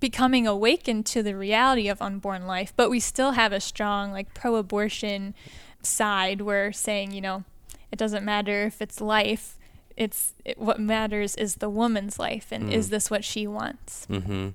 [0.00, 4.34] becoming awakened to the reality of unborn life, but we still have a strong like
[4.34, 5.34] pro-abortion
[5.82, 7.44] side where saying, you know,
[7.90, 9.58] it doesn't matter if it's life,
[9.96, 12.72] it's it, what matters is the woman's life and mm.
[12.72, 14.06] is this what she wants.
[14.08, 14.50] Mm-hmm.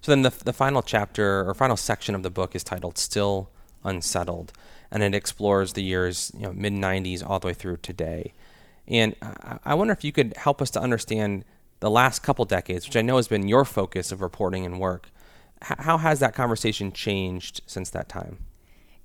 [0.00, 3.50] So then the the final chapter or final section of the book is titled "Still
[3.84, 4.52] Unsettled,"
[4.90, 8.32] and it explores the years you know mid '90s all the way through today.
[8.88, 11.44] And I, I wonder if you could help us to understand
[11.80, 15.10] the last couple decades, which I know has been your focus of reporting and work.
[15.62, 18.38] H- how has that conversation changed since that time?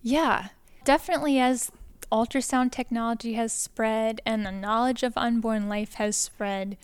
[0.01, 0.49] Yeah,
[0.83, 1.71] definitely as
[2.11, 6.77] ultrasound technology has spread and the knowledge of unborn life has spread,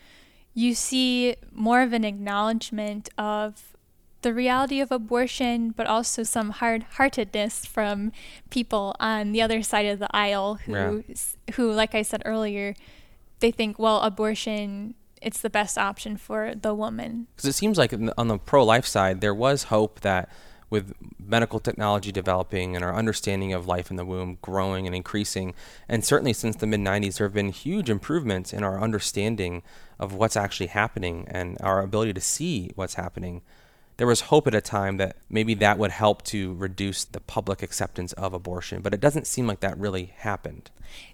[0.54, 3.76] you see more of an acknowledgement of
[4.22, 8.12] the reality of abortion, but also some hard heartedness from
[8.50, 11.54] people on the other side of the aisle who, yeah.
[11.54, 12.74] who, like I said earlier,
[13.40, 17.28] they think, well, abortion it's the best option for the woman.
[17.36, 20.30] Because it seems like on the pro life side, there was hope that
[20.70, 25.54] with medical technology developing and our understanding of life in the womb growing and increasing,
[25.88, 29.64] and certainly since the mid 90s, there have been huge improvements in our understanding
[30.00, 33.42] of what's actually happening and our ability to see what's happening.
[33.96, 37.64] There was hope at a time that maybe that would help to reduce the public
[37.64, 40.70] acceptance of abortion, but it doesn't seem like that really happened.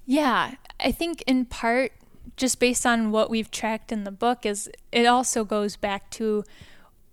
[0.05, 1.93] Yeah, I think in part
[2.35, 6.43] just based on what we've tracked in the book is it also goes back to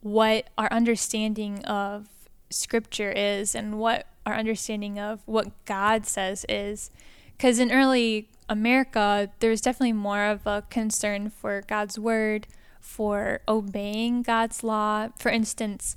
[0.00, 2.08] what our understanding of
[2.48, 6.90] scripture is and what our understanding of what God says is.
[7.36, 12.46] Because in early America there's definitely more of a concern for God's word
[12.80, 15.08] for obeying God's law.
[15.18, 15.96] For instance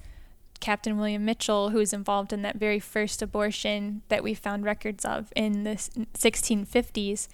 [0.60, 5.04] Captain William Mitchell who was involved in that very first abortion that we found records
[5.04, 7.28] of in the 1650s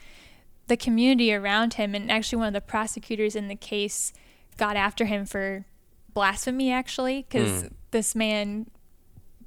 [0.69, 4.13] the community around him, and actually one of the prosecutors in the case
[4.57, 5.65] got after him for
[6.13, 7.73] blasphemy, actually, because mm.
[7.91, 8.67] this man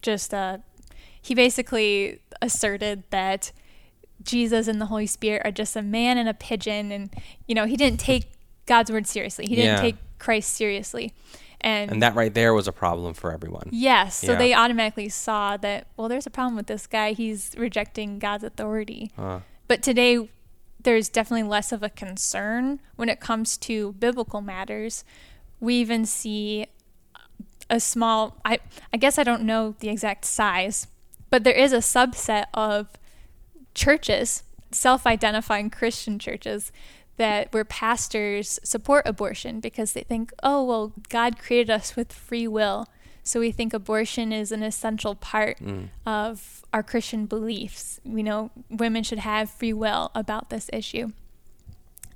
[0.03, 0.59] just uh,
[1.21, 3.53] he basically asserted that
[4.23, 7.11] Jesus and the Holy Spirit are just a man and a pigeon, and
[7.47, 8.33] you know he didn't take
[8.67, 9.47] God's word seriously.
[9.47, 9.81] He didn't yeah.
[9.81, 11.15] take Christ seriously.
[11.65, 13.69] And, and that right there was a problem for everyone.
[13.71, 14.17] Yes.
[14.17, 14.39] So yeah.
[14.39, 17.13] they automatically saw that, well, there's a problem with this guy.
[17.13, 19.13] He's rejecting God's authority.
[19.17, 19.41] Uh.
[19.69, 20.29] But today,
[20.83, 25.05] there's definitely less of a concern when it comes to biblical matters.
[25.61, 26.67] We even see
[27.71, 28.59] a small I
[28.93, 30.87] I guess I don't know the exact size,
[31.31, 32.89] but there is a subset of
[33.75, 36.73] churches, self-identifying Christian churches
[37.17, 42.49] that where pastors support abortion because they think, "Oh, well, God created us with free
[42.49, 42.89] will."
[43.23, 45.89] So we think abortion is an essential part mm.
[46.05, 48.01] of our Christian beliefs.
[48.05, 51.13] We know women should have free will about this issue.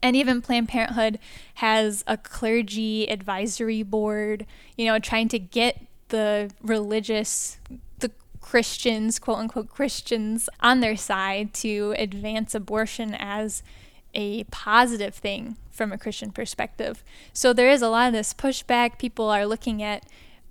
[0.02, 1.18] And even Planned Parenthood
[1.54, 7.58] has a clergy advisory board, you know, trying to get the religious,
[7.98, 13.62] the Christians, quote unquote Christians, on their side to advance abortion as
[14.14, 17.04] a positive thing from a Christian perspective.
[17.32, 18.98] So there is a lot of this pushback.
[18.98, 20.04] People are looking at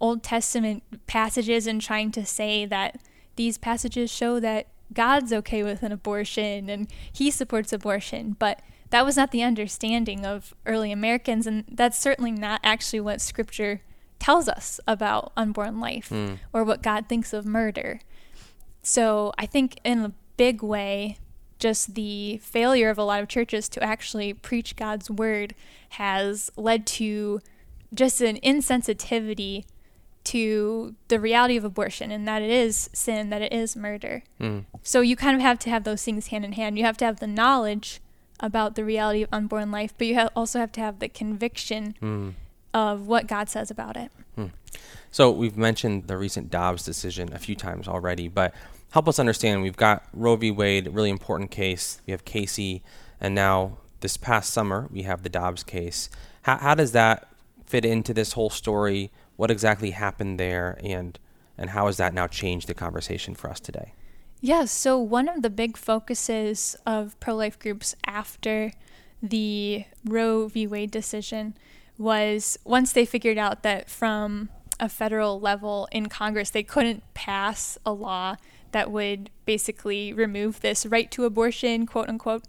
[0.05, 2.99] Old Testament passages and trying to say that
[3.35, 8.35] these passages show that God's okay with an abortion and he supports abortion.
[8.37, 13.19] But that was not the understanding of early Americans, and that's certainly not actually what
[13.19, 13.81] scripture
[14.19, 16.37] tells us about unborn life mm.
[16.53, 17.99] or what God thinks of murder.
[18.83, 21.17] So I think, in a big way,
[21.57, 25.55] just the failure of a lot of churches to actually preach God's word
[25.89, 27.41] has led to
[27.91, 29.65] just an insensitivity
[30.25, 34.23] to the reality of abortion and that it is sin, that it is murder.
[34.39, 34.65] Mm.
[34.83, 36.77] So you kind of have to have those things hand in hand.
[36.77, 38.01] You have to have the knowledge
[38.39, 41.95] about the reality of unborn life, but you ha- also have to have the conviction
[42.01, 42.33] mm.
[42.73, 44.11] of what God says about it.
[44.37, 44.51] Mm.
[45.11, 48.53] So we've mentioned the recent Dobbs decision a few times already, but
[48.91, 49.61] help us understand.
[49.61, 50.51] We've got Roe v.
[50.51, 52.01] Wade, really important case.
[52.05, 52.83] We have Casey,
[53.21, 56.09] and now this past summer we have the Dobbs case.
[56.41, 57.29] How, how does that
[57.65, 59.11] fit into this whole story?
[59.35, 61.19] What exactly happened there and
[61.57, 63.93] and how has that now changed the conversation for us today?
[64.41, 68.73] Yeah, so one of the big focuses of pro life groups after
[69.23, 70.67] the Roe v.
[70.67, 71.55] Wade decision
[71.97, 77.77] was once they figured out that from a federal level in Congress, they couldn't pass
[77.85, 78.35] a law
[78.71, 82.43] that would basically remove this right to abortion, quote unquote.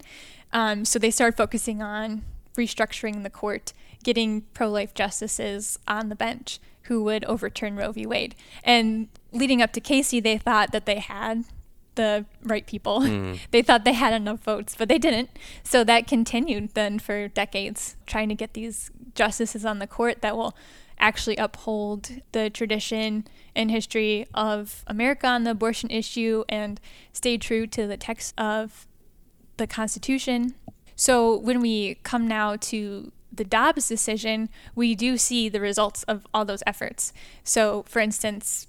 [0.52, 2.24] Um, so they started focusing on
[2.56, 3.72] restructuring the court,
[4.02, 8.06] getting pro life justices on the bench who would overturn Roe v.
[8.06, 8.34] Wade.
[8.64, 11.44] And leading up to Casey, they thought that they had
[11.96, 13.00] the right people.
[13.00, 13.38] Mm.
[13.50, 15.30] they thought they had enough votes, but they didn't.
[15.62, 20.36] So that continued then for decades, trying to get these justices on the court that
[20.36, 20.56] will
[20.98, 26.80] actually uphold the tradition and history of America on the abortion issue and
[27.12, 28.86] stay true to the text of
[29.56, 30.54] the Constitution.
[30.94, 36.26] So when we come now to the Dobbs decision, we do see the results of
[36.32, 37.12] all those efforts.
[37.44, 38.66] So, for instance,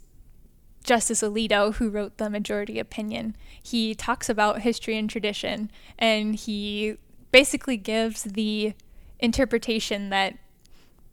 [0.83, 6.95] Justice Alito, who wrote the majority opinion, he talks about history and tradition, and he
[7.31, 8.73] basically gives the
[9.19, 10.37] interpretation that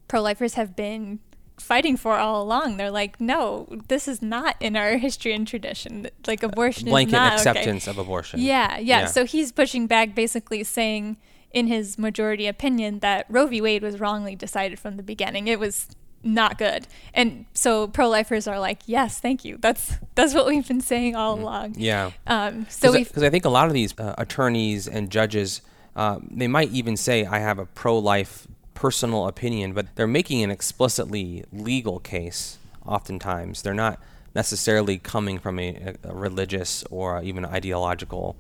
[0.07, 1.19] pro lifers have been
[1.59, 2.77] fighting for all along.
[2.77, 6.09] They're like, no, this is not in our history and tradition.
[6.27, 7.91] Like abortion Blanket is not acceptance okay.
[7.91, 8.41] of abortion.
[8.41, 9.07] Yeah, yeah, yeah.
[9.07, 11.17] So he's pushing back, basically saying
[11.55, 13.61] in his majority opinion that Roe v.
[13.61, 15.47] Wade was wrongly decided from the beginning.
[15.47, 15.89] It was
[16.25, 16.87] not good.
[17.15, 19.59] And so pro-lifers are like, yes, thank you.
[19.61, 21.45] That's that's what we've been saying all mm-hmm.
[21.45, 21.75] along.
[21.77, 22.11] Yeah.
[22.27, 25.63] Um, so because I, I, think a lot of these uh, attorneys and judges,
[25.95, 30.51] uh, they might even say, I have a pro-life personal opinion, but they're making an
[30.51, 32.59] explicitly legal case.
[32.85, 34.01] Oftentimes, they're not
[34.35, 38.37] necessarily coming from a, a religious or even ideological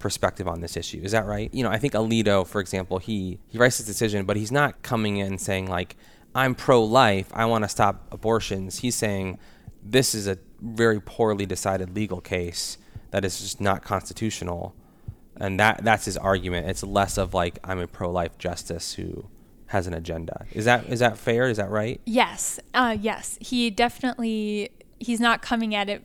[0.00, 1.00] perspective on this issue.
[1.04, 1.52] Is that right?
[1.54, 4.82] You know, I think Alito, for example, he he writes his decision, but he's not
[4.82, 5.96] coming in saying like,
[6.34, 7.28] "I'm pro-life.
[7.32, 9.38] I want to stop abortions." He's saying
[9.82, 12.78] this is a very poorly decided legal case
[13.12, 14.74] that is just not constitutional,
[15.36, 16.68] and that that's his argument.
[16.68, 19.26] It's less of like I'm a pro-life justice who
[19.66, 20.46] has an agenda.
[20.52, 21.48] Is that is that fair?
[21.48, 22.00] Is that right?
[22.04, 22.58] Yes.
[22.74, 23.38] Uh, yes.
[23.40, 26.02] He definitely he's not coming at it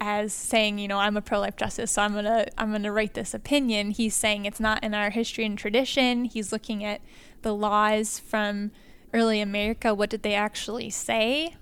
[0.00, 3.34] as saying, you know, I'm a pro-life justice, so I'm gonna I'm gonna write this
[3.34, 3.90] opinion.
[3.90, 6.24] He's saying it's not in our history and tradition.
[6.24, 7.00] He's looking at
[7.42, 8.70] the laws from
[9.12, 9.94] early America.
[9.94, 11.56] What did they actually say?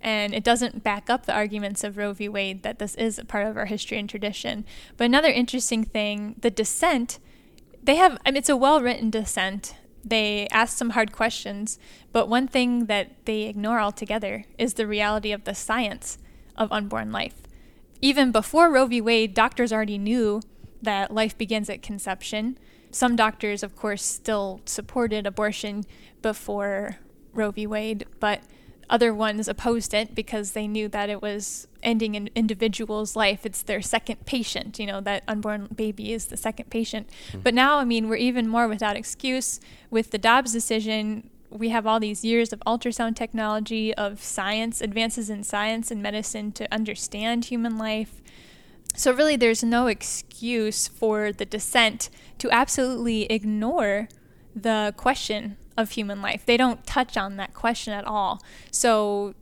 [0.00, 2.28] And it doesn't back up the arguments of Roe v.
[2.28, 4.64] Wade that this is a part of our history and tradition.
[4.96, 7.18] But another interesting thing, the dissent,
[7.82, 9.74] they have I mean, it's a well-written dissent.
[10.04, 11.78] They ask some hard questions,
[12.12, 16.18] but one thing that they ignore altogether is the reality of the science
[16.56, 17.41] of unborn life
[18.02, 19.00] even before Roe v.
[19.00, 20.42] Wade, doctors already knew
[20.82, 22.58] that life begins at conception.
[22.90, 25.84] Some doctors, of course, still supported abortion
[26.20, 26.98] before
[27.32, 27.66] Roe v.
[27.66, 28.42] Wade, but
[28.90, 33.46] other ones opposed it because they knew that it was ending an individual's life.
[33.46, 34.78] It's their second patient.
[34.78, 37.08] You know, that unborn baby is the second patient.
[37.28, 37.40] Mm-hmm.
[37.40, 41.30] But now, I mean, we're even more without excuse with the Dobbs decision.
[41.52, 46.52] We have all these years of ultrasound technology, of science, advances in science and medicine
[46.52, 48.20] to understand human life.
[48.94, 54.08] So, really, there's no excuse for the dissent to absolutely ignore
[54.54, 56.44] the question of human life.
[56.44, 58.42] They don't touch on that question at all.
[58.70, 59.34] So,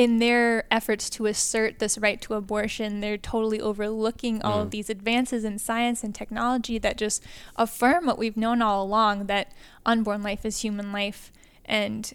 [0.00, 4.62] in their efforts to assert this right to abortion, they're totally overlooking all mm.
[4.62, 7.22] of these advances in science and technology that just
[7.56, 9.52] affirm what we've known all along that
[9.84, 11.30] unborn life is human life
[11.66, 12.14] and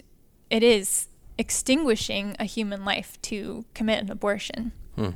[0.50, 4.72] it is extinguishing a human life to commit an abortion.
[4.96, 5.12] Hmm.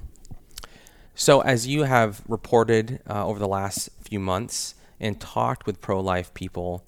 [1.15, 5.99] So, as you have reported uh, over the last few months and talked with pro
[5.99, 6.85] life people,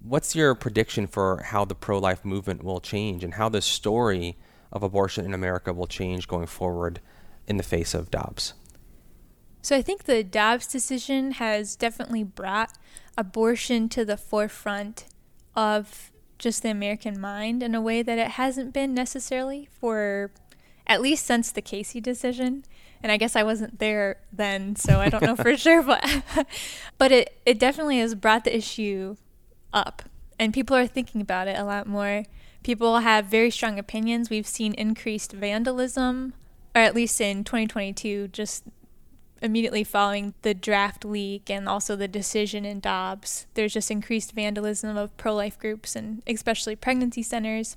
[0.00, 4.36] what's your prediction for how the pro life movement will change and how the story
[4.74, 7.00] of abortion in America will change going forward
[7.46, 8.54] in the face of Dobbs?
[9.62, 12.76] So I think the Dobbs decision has definitely brought
[13.16, 15.06] abortion to the forefront
[15.56, 20.32] of just the American mind in a way that it hasn't been necessarily for
[20.86, 22.64] at least since the Casey decision.
[23.02, 26.04] And I guess I wasn't there then, so I don't know for sure, but
[26.98, 29.16] but it, it definitely has brought the issue
[29.72, 30.02] up.
[30.38, 32.24] And people are thinking about it a lot more
[32.64, 34.30] people have very strong opinions.
[34.30, 36.32] We've seen increased vandalism,
[36.74, 38.64] or at least in 2022, just
[39.40, 43.46] immediately following the draft leak and also the decision in Dobbs.
[43.54, 47.76] There's just increased vandalism of pro life groups and especially pregnancy centers.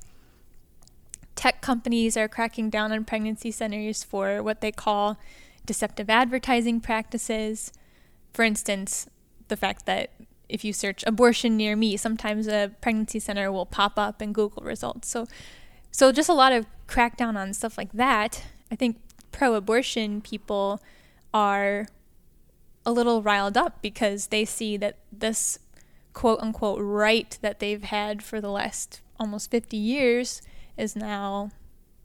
[1.35, 5.19] Tech companies are cracking down on pregnancy centers for what they call
[5.65, 7.73] deceptive advertising practices.
[8.33, 9.07] For instance,
[9.49, 10.11] the fact that
[10.49, 14.63] if you search abortion near me, sometimes a pregnancy center will pop up in Google
[14.63, 15.09] results.
[15.09, 15.27] So,
[15.91, 18.43] so just a lot of crackdown on stuff like that.
[18.71, 18.97] I think
[19.31, 20.81] pro-abortion people
[21.33, 21.87] are
[22.85, 25.59] a little riled up because they see that this
[26.13, 30.41] quote unquote right that they've had for the last almost 50 years
[30.77, 31.51] is now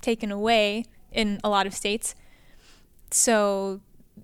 [0.00, 2.14] taken away in a lot of states.
[3.10, 3.80] So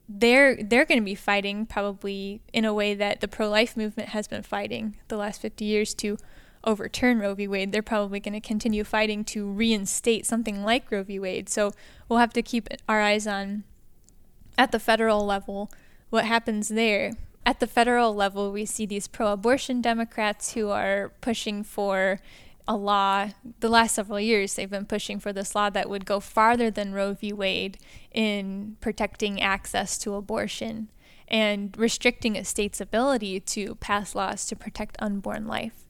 [0.08, 4.26] they're they're going to be fighting probably in a way that the pro-life movement has
[4.26, 6.16] been fighting the last 50 years to
[6.64, 7.46] overturn Roe v.
[7.46, 7.72] Wade.
[7.72, 11.18] They're probably going to continue fighting to reinstate something like Roe v.
[11.18, 11.48] Wade.
[11.48, 11.72] So
[12.08, 13.64] we'll have to keep our eyes on
[14.56, 15.70] at the federal level
[16.10, 17.12] what happens there.
[17.44, 22.20] At the federal level, we see these pro-abortion Democrats who are pushing for
[22.68, 26.20] a law, the last several years, they've been pushing for this law that would go
[26.20, 27.32] farther than Roe v.
[27.32, 27.78] Wade
[28.12, 30.88] in protecting access to abortion
[31.26, 35.86] and restricting a state's ability to pass laws to protect unborn life.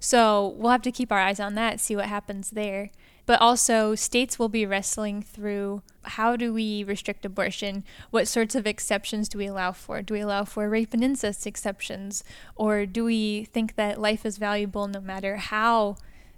[0.00, 2.90] So we'll have to keep our eyes on that, see what happens there.
[3.24, 7.84] But also, states will be wrestling through how do we restrict abortion?
[8.10, 10.02] What sorts of exceptions do we allow for?
[10.02, 12.22] Do we allow for rape and incest exceptions?
[12.54, 15.96] Or do we think that life is valuable no matter how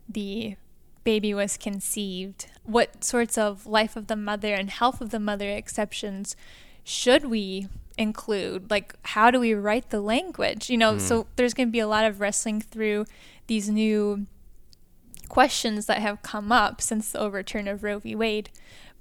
[0.09, 0.57] the
[1.05, 2.47] baby was conceived?
[2.65, 6.37] What sorts of life of the mother and health of the mother exceptions
[6.85, 8.71] should we include?
[8.71, 10.71] Like, how do we write the language?
[10.71, 11.01] You know, mm.
[11.01, 13.07] so there's going to be a lot of wrestling through
[13.47, 14.27] these new
[15.29, 18.15] questions that have come up since the overturn of Roe v.
[18.15, 18.51] Wade.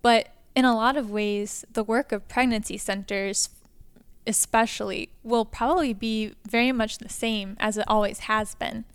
[0.02, 3.50] But in a lot of ways, the work of pregnancy centers,
[4.26, 8.86] especially, will probably be very much the same as it always has been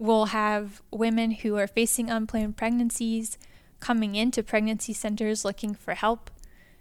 [0.00, 3.36] we'll have women who are facing unplanned pregnancies
[3.80, 6.30] coming into pregnancy centers looking for help,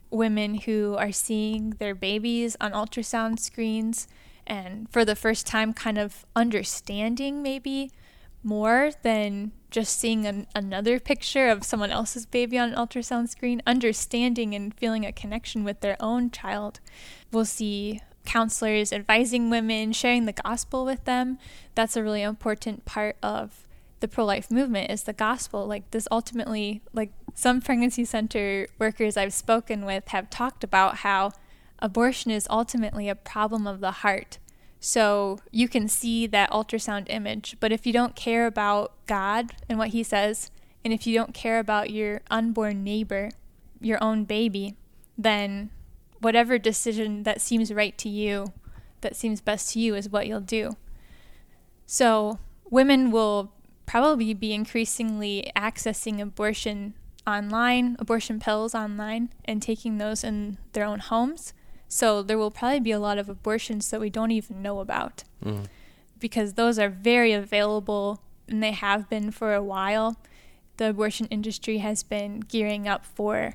[0.09, 4.07] women who are seeing their babies on ultrasound screens
[4.47, 7.91] and for the first time kind of understanding maybe
[8.41, 13.61] more than just seeing an, another picture of someone else's baby on an ultrasound screen,
[13.67, 16.79] understanding and feeling a connection with their own child.
[17.33, 17.99] We'll see
[18.29, 21.39] counselors advising women, sharing the gospel with them.
[21.73, 23.67] That's a really important part of
[24.01, 29.33] the pro-life movement is the gospel like this ultimately like some pregnancy center workers I've
[29.33, 31.31] spoken with have talked about how
[31.79, 34.37] abortion is ultimately a problem of the heart.
[34.79, 39.79] So you can see that ultrasound image, but if you don't care about God and
[39.79, 40.51] what he says,
[40.85, 43.31] and if you don't care about your unborn neighbor,
[43.81, 44.75] your own baby,
[45.17, 45.71] then
[46.21, 48.53] whatever decision that seems right to you,
[49.01, 50.71] that seems best to you, is what you'll do.
[51.85, 52.39] So,
[52.69, 53.51] women will
[53.85, 56.93] probably be increasingly accessing abortion
[57.25, 61.53] online, abortion pills online, and taking those in their own homes.
[61.87, 65.23] So, there will probably be a lot of abortions that we don't even know about
[65.43, 65.65] mm.
[66.19, 70.17] because those are very available and they have been for a while.
[70.77, 73.53] The abortion industry has been gearing up for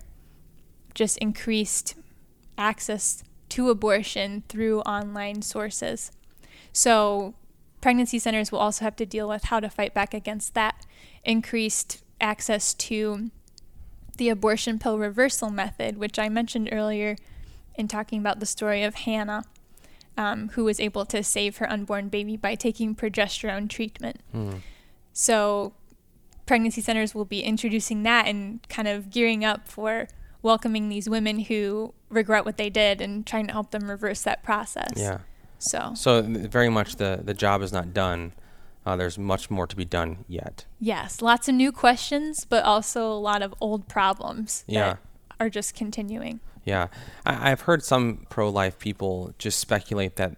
[0.95, 1.95] just increased
[2.57, 6.11] access to abortion through online sources.
[6.73, 7.35] So,
[7.81, 10.87] pregnancy centers will also have to deal with how to fight back against that
[11.25, 13.31] increased access to
[14.17, 17.17] the abortion pill reversal method, which I mentioned earlier
[17.75, 19.45] in talking about the story of Hannah,
[20.17, 24.21] um, who was able to save her unborn baby by taking progesterone treatment.
[24.33, 24.55] Hmm.
[25.13, 25.75] So,
[26.47, 30.09] pregnancy centers will be introducing that and kind of gearing up for
[30.45, 34.43] welcoming these women who regret what they did and trying to help them reverse that
[34.45, 34.93] process.
[34.95, 35.19] Yeah.
[35.59, 38.33] So, So very much the the job is not done.
[38.87, 40.67] Uh, there's much more to be done yet.
[40.79, 44.81] yes, lots of new questions, but also a lot of old problems Yeah.
[44.85, 44.99] that
[45.41, 46.41] are just continuing.
[46.65, 46.89] Yeah,
[47.25, 50.33] I, I've heard some pro-life people just speculate that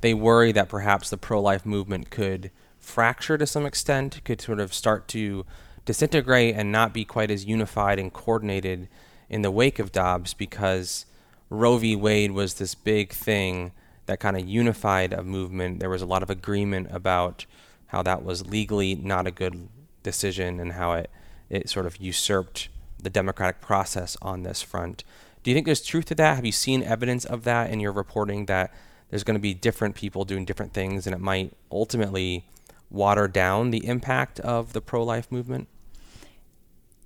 [0.00, 4.72] they worry that perhaps the pro-life movement could fracture to some extent, could sort of
[4.72, 5.44] start to
[5.84, 8.88] disintegrate and not be quite as unified and coordinated
[9.28, 11.06] in the wake of Dobbs because
[11.50, 11.96] Roe v.
[11.96, 13.72] Wade was this big thing
[14.06, 15.80] that kind of unified a movement.
[15.80, 17.46] There was a lot of agreement about
[17.88, 19.68] how that was legally not a good
[20.02, 21.10] decision and how it,
[21.50, 22.68] it sort of usurped
[22.98, 25.04] the democratic process on this front.
[25.42, 26.36] Do you think there's truth to that?
[26.36, 28.72] Have you seen evidence of that in your reporting that
[29.10, 32.46] there's going to be different people doing different things and it might ultimately
[32.90, 35.68] water down the impact of the pro life movement?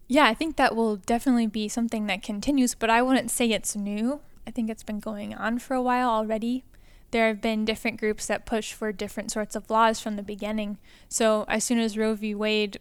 [0.09, 3.77] Yeah, I think that will definitely be something that continues, but I wouldn't say it's
[3.77, 4.21] new.
[4.47, 6.65] I think it's been going on for a while already.
[7.13, 10.79] There have been different groups that push for different sorts of laws from the beginning.
[11.09, 12.35] So, as soon as Roe v.
[12.35, 12.79] Wade,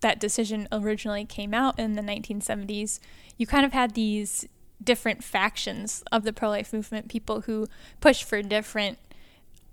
[0.00, 3.00] that decision originally came out in the 1970s,
[3.36, 4.46] you kind of had these
[4.82, 7.68] different factions of the pro life movement, people who
[8.00, 8.98] push for different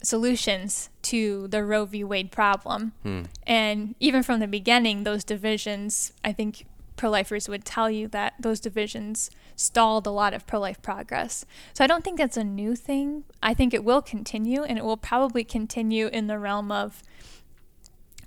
[0.04, 2.04] solutions to the Roe v.
[2.04, 2.94] Wade problem.
[3.04, 3.24] Hmm.
[3.46, 6.66] And even from the beginning, those divisions, I think
[6.96, 11.46] pro lifers would tell you that those divisions stalled a lot of pro life progress.
[11.74, 13.24] So I don't think that's a new thing.
[13.42, 17.04] I think it will continue, and it will probably continue in the realm of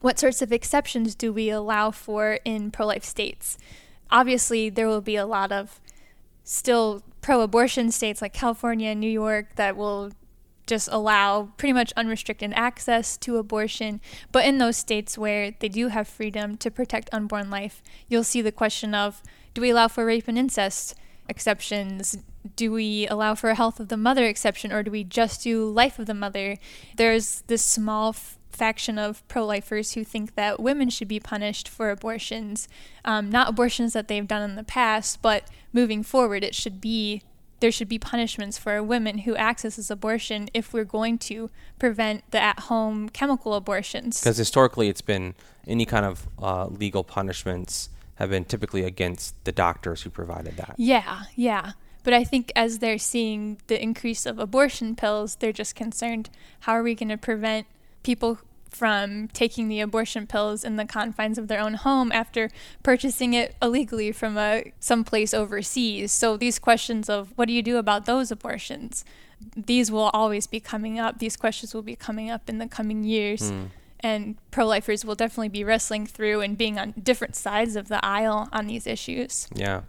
[0.00, 3.58] what sorts of exceptions do we allow for in pro life states.
[4.10, 5.80] Obviously, there will be a lot of
[6.44, 10.12] still pro abortion states like California and New York that will
[10.68, 14.00] just allow pretty much unrestricted access to abortion.
[14.30, 18.42] But in those states where they do have freedom to protect unborn life, you'll see
[18.42, 19.22] the question of
[19.54, 20.94] do we allow for rape and incest
[21.28, 22.18] exceptions?
[22.54, 25.68] Do we allow for a health of the mother exception, or do we just do
[25.68, 26.56] life of the mother?
[26.96, 31.68] There's this small f- faction of pro lifers who think that women should be punished
[31.68, 32.68] for abortions,
[33.04, 37.22] um, not abortions that they've done in the past, but moving forward, it should be
[37.60, 42.40] there should be punishments for women who accesses abortion if we're going to prevent the
[42.40, 44.20] at-home chemical abortions.
[44.20, 45.34] Because historically, it's been
[45.66, 50.74] any kind of uh, legal punishments have been typically against the doctors who provided that.
[50.76, 51.72] Yeah, yeah.
[52.04, 56.30] But I think as they're seeing the increase of abortion pills, they're just concerned
[56.60, 57.66] how are we going to prevent
[58.02, 58.38] people
[58.70, 62.50] from taking the abortion pills in the confines of their own home after
[62.82, 66.12] purchasing it illegally from a someplace overseas.
[66.12, 69.04] So these questions of what do you do about those abortions?
[69.56, 71.18] These will always be coming up.
[71.18, 73.50] These questions will be coming up in the coming years.
[73.50, 73.64] Hmm.
[74.00, 78.04] And pro lifers will definitely be wrestling through and being on different sides of the
[78.04, 79.48] aisle on these issues.
[79.54, 79.82] Yeah.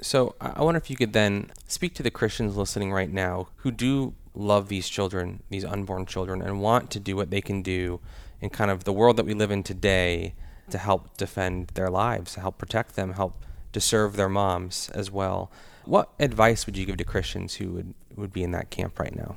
[0.00, 3.48] So I I wonder if you could then speak to the Christians listening right now
[3.56, 7.62] who do love these children, these unborn children, and want to do what they can
[7.62, 8.00] do
[8.40, 10.34] in kind of the world that we live in today
[10.70, 15.10] to help defend their lives, to help protect them, help to serve their moms as
[15.10, 15.50] well.
[15.84, 19.14] What advice would you give to Christians who would, would be in that camp right
[19.14, 19.36] now?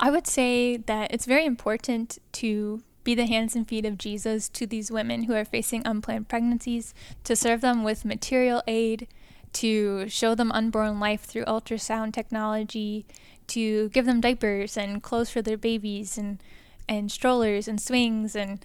[0.00, 4.48] I would say that it's very important to be the hands and feet of Jesus
[4.48, 9.06] to these women who are facing unplanned pregnancies, to serve them with material aid,
[9.52, 13.06] to show them unborn life through ultrasound technology,
[13.48, 16.42] to give them diapers and clothes for their babies and
[16.88, 18.64] and strollers and swings and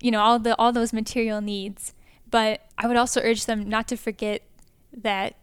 [0.00, 1.94] you know all the all those material needs.
[2.30, 4.42] But I would also urge them not to forget
[4.92, 5.34] that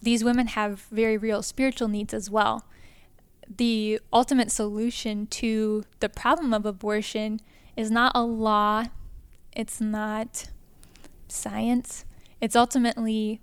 [0.00, 2.64] these women have very real spiritual needs as well.
[3.54, 7.40] The ultimate solution to the problem of abortion
[7.76, 8.84] is not a law,
[9.52, 10.48] it's not
[11.28, 12.04] science,
[12.40, 13.40] it's ultimately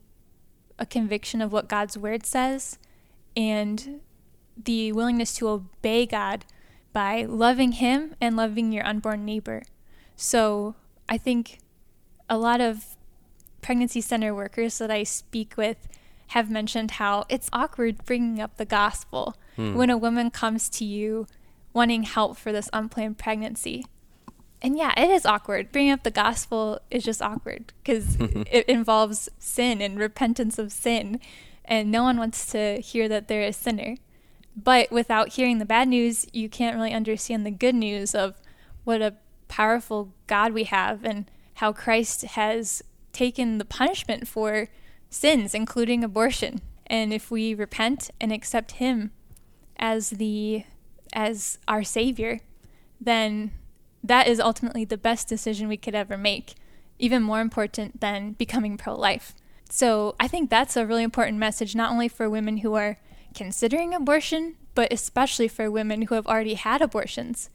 [0.80, 2.80] a conviction of what God's word says
[3.36, 4.02] and
[4.64, 6.46] the willingness to obey God
[6.94, 9.64] by loving Him and loving your unborn neighbor.
[10.16, 10.76] So
[11.08, 11.60] I think
[12.30, 12.96] a lot of
[13.62, 15.88] pregnancy center workers that I speak with
[16.28, 19.76] have mentioned how it's awkward bringing up the gospel Hmm.
[19.76, 21.28] when a woman comes to you
[21.74, 23.84] wanting help for this unplanned pregnancy.
[24.62, 25.72] And yeah, it is awkward.
[25.72, 31.20] Bringing up the gospel is just awkward because it involves sin and repentance of sin.
[31.66, 33.96] and no one wants to hear that they're a sinner.
[34.56, 38.36] But without hearing the bad news, you can't really understand the good news of
[38.84, 39.16] what a
[39.48, 42.82] powerful God we have and how Christ has
[43.14, 44.68] taken the punishment for
[45.10, 46.62] sins, including abortion.
[46.88, 49.12] And if we repent and accept Him
[49.78, 50.64] as the
[51.14, 52.40] as our Savior,
[53.02, 53.52] then
[54.04, 56.54] that is ultimately the best decision we could ever make,
[57.00, 59.34] even more important than becoming pro life.
[59.70, 62.98] So I think that's a really important message, not only for women who are
[63.34, 67.50] considering abortion, but especially for women who have already had abortions.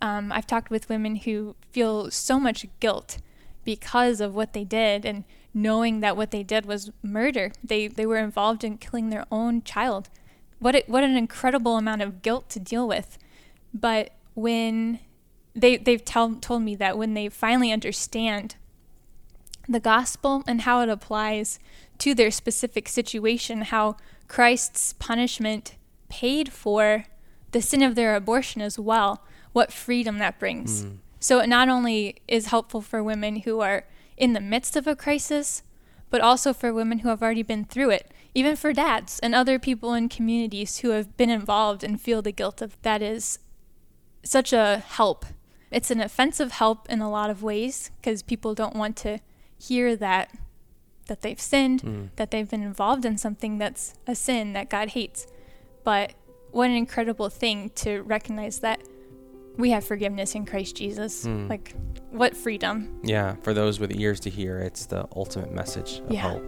[0.00, 3.18] Um, I've talked with women who feel so much guilt
[3.64, 7.52] because of what they did and knowing that what they did was murder.
[7.62, 10.08] They, they were involved in killing their own child.
[10.58, 13.18] What, it, what an incredible amount of guilt to deal with.
[13.74, 15.00] But when
[15.54, 18.56] they, they've tell, told me that when they finally understand
[19.68, 21.58] the gospel and how it applies
[21.98, 23.96] to their specific situation, how
[24.32, 25.74] Christ's punishment
[26.08, 27.04] paid for
[27.50, 29.22] the sin of their abortion as well,
[29.52, 30.86] what freedom that brings.
[30.86, 30.96] Mm.
[31.20, 33.84] So it not only is helpful for women who are
[34.16, 35.62] in the midst of a crisis,
[36.08, 39.58] but also for women who have already been through it, even for dads and other
[39.58, 43.38] people in communities who have been involved and feel the guilt of that is
[44.24, 45.26] such a help.
[45.70, 49.18] It's an offensive help in a lot of ways because people don't want to
[49.58, 50.30] hear that
[51.12, 52.08] that they've sinned, mm.
[52.16, 55.26] that they've been involved in something that's a sin that God hates.
[55.84, 56.14] But
[56.52, 58.80] what an incredible thing to recognize that
[59.58, 61.26] we have forgiveness in Christ Jesus.
[61.26, 61.50] Mm.
[61.50, 61.74] Like
[62.10, 62.98] what freedom.
[63.04, 66.30] Yeah, for those with ears to hear, it's the ultimate message of yeah.
[66.30, 66.44] hope.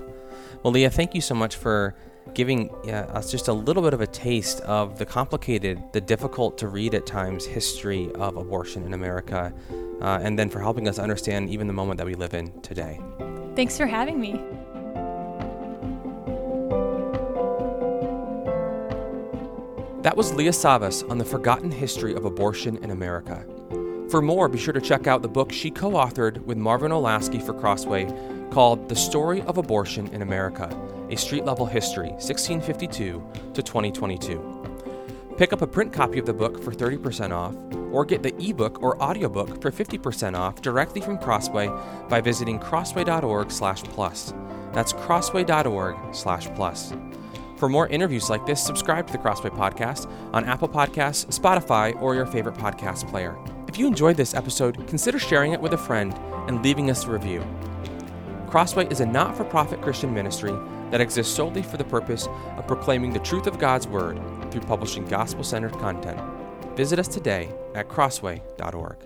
[0.62, 1.94] Well, Leah, thank you so much for
[2.32, 6.56] giving uh, us just a little bit of a taste of the complicated, the difficult
[6.56, 9.52] to read at times history of abortion in America,
[10.00, 12.98] uh, and then for helping us understand even the moment that we live in today.
[13.56, 14.32] Thanks for having me.
[20.02, 23.46] That was Leah Savas on the forgotten history of abortion in America.
[24.10, 27.42] For more, be sure to check out the book she co authored with Marvin Olasky
[27.42, 28.04] for Crossway
[28.50, 30.68] called The Story of Abortion in America
[31.10, 33.24] A Street Level History, 1652
[33.54, 34.53] to 2022.
[35.36, 37.56] Pick up a print copy of the book for 30% off,
[37.92, 41.68] or get the ebook or audiobook for 50% off directly from Crossway
[42.08, 44.32] by visiting crossway.org/plus.
[44.72, 46.92] That's crossway.org/plus.
[47.56, 52.14] For more interviews like this, subscribe to the Crossway podcast on Apple Podcasts, Spotify, or
[52.14, 53.36] your favorite podcast player.
[53.66, 56.14] If you enjoyed this episode, consider sharing it with a friend
[56.46, 57.42] and leaving us a review.
[58.48, 60.54] Crossway is a not for profit Christian ministry
[60.92, 64.20] that exists solely for the purpose of proclaiming the truth of God's Word
[64.54, 66.20] through publishing gospel centered content.
[66.76, 68.96] Visit us today at crossway.org.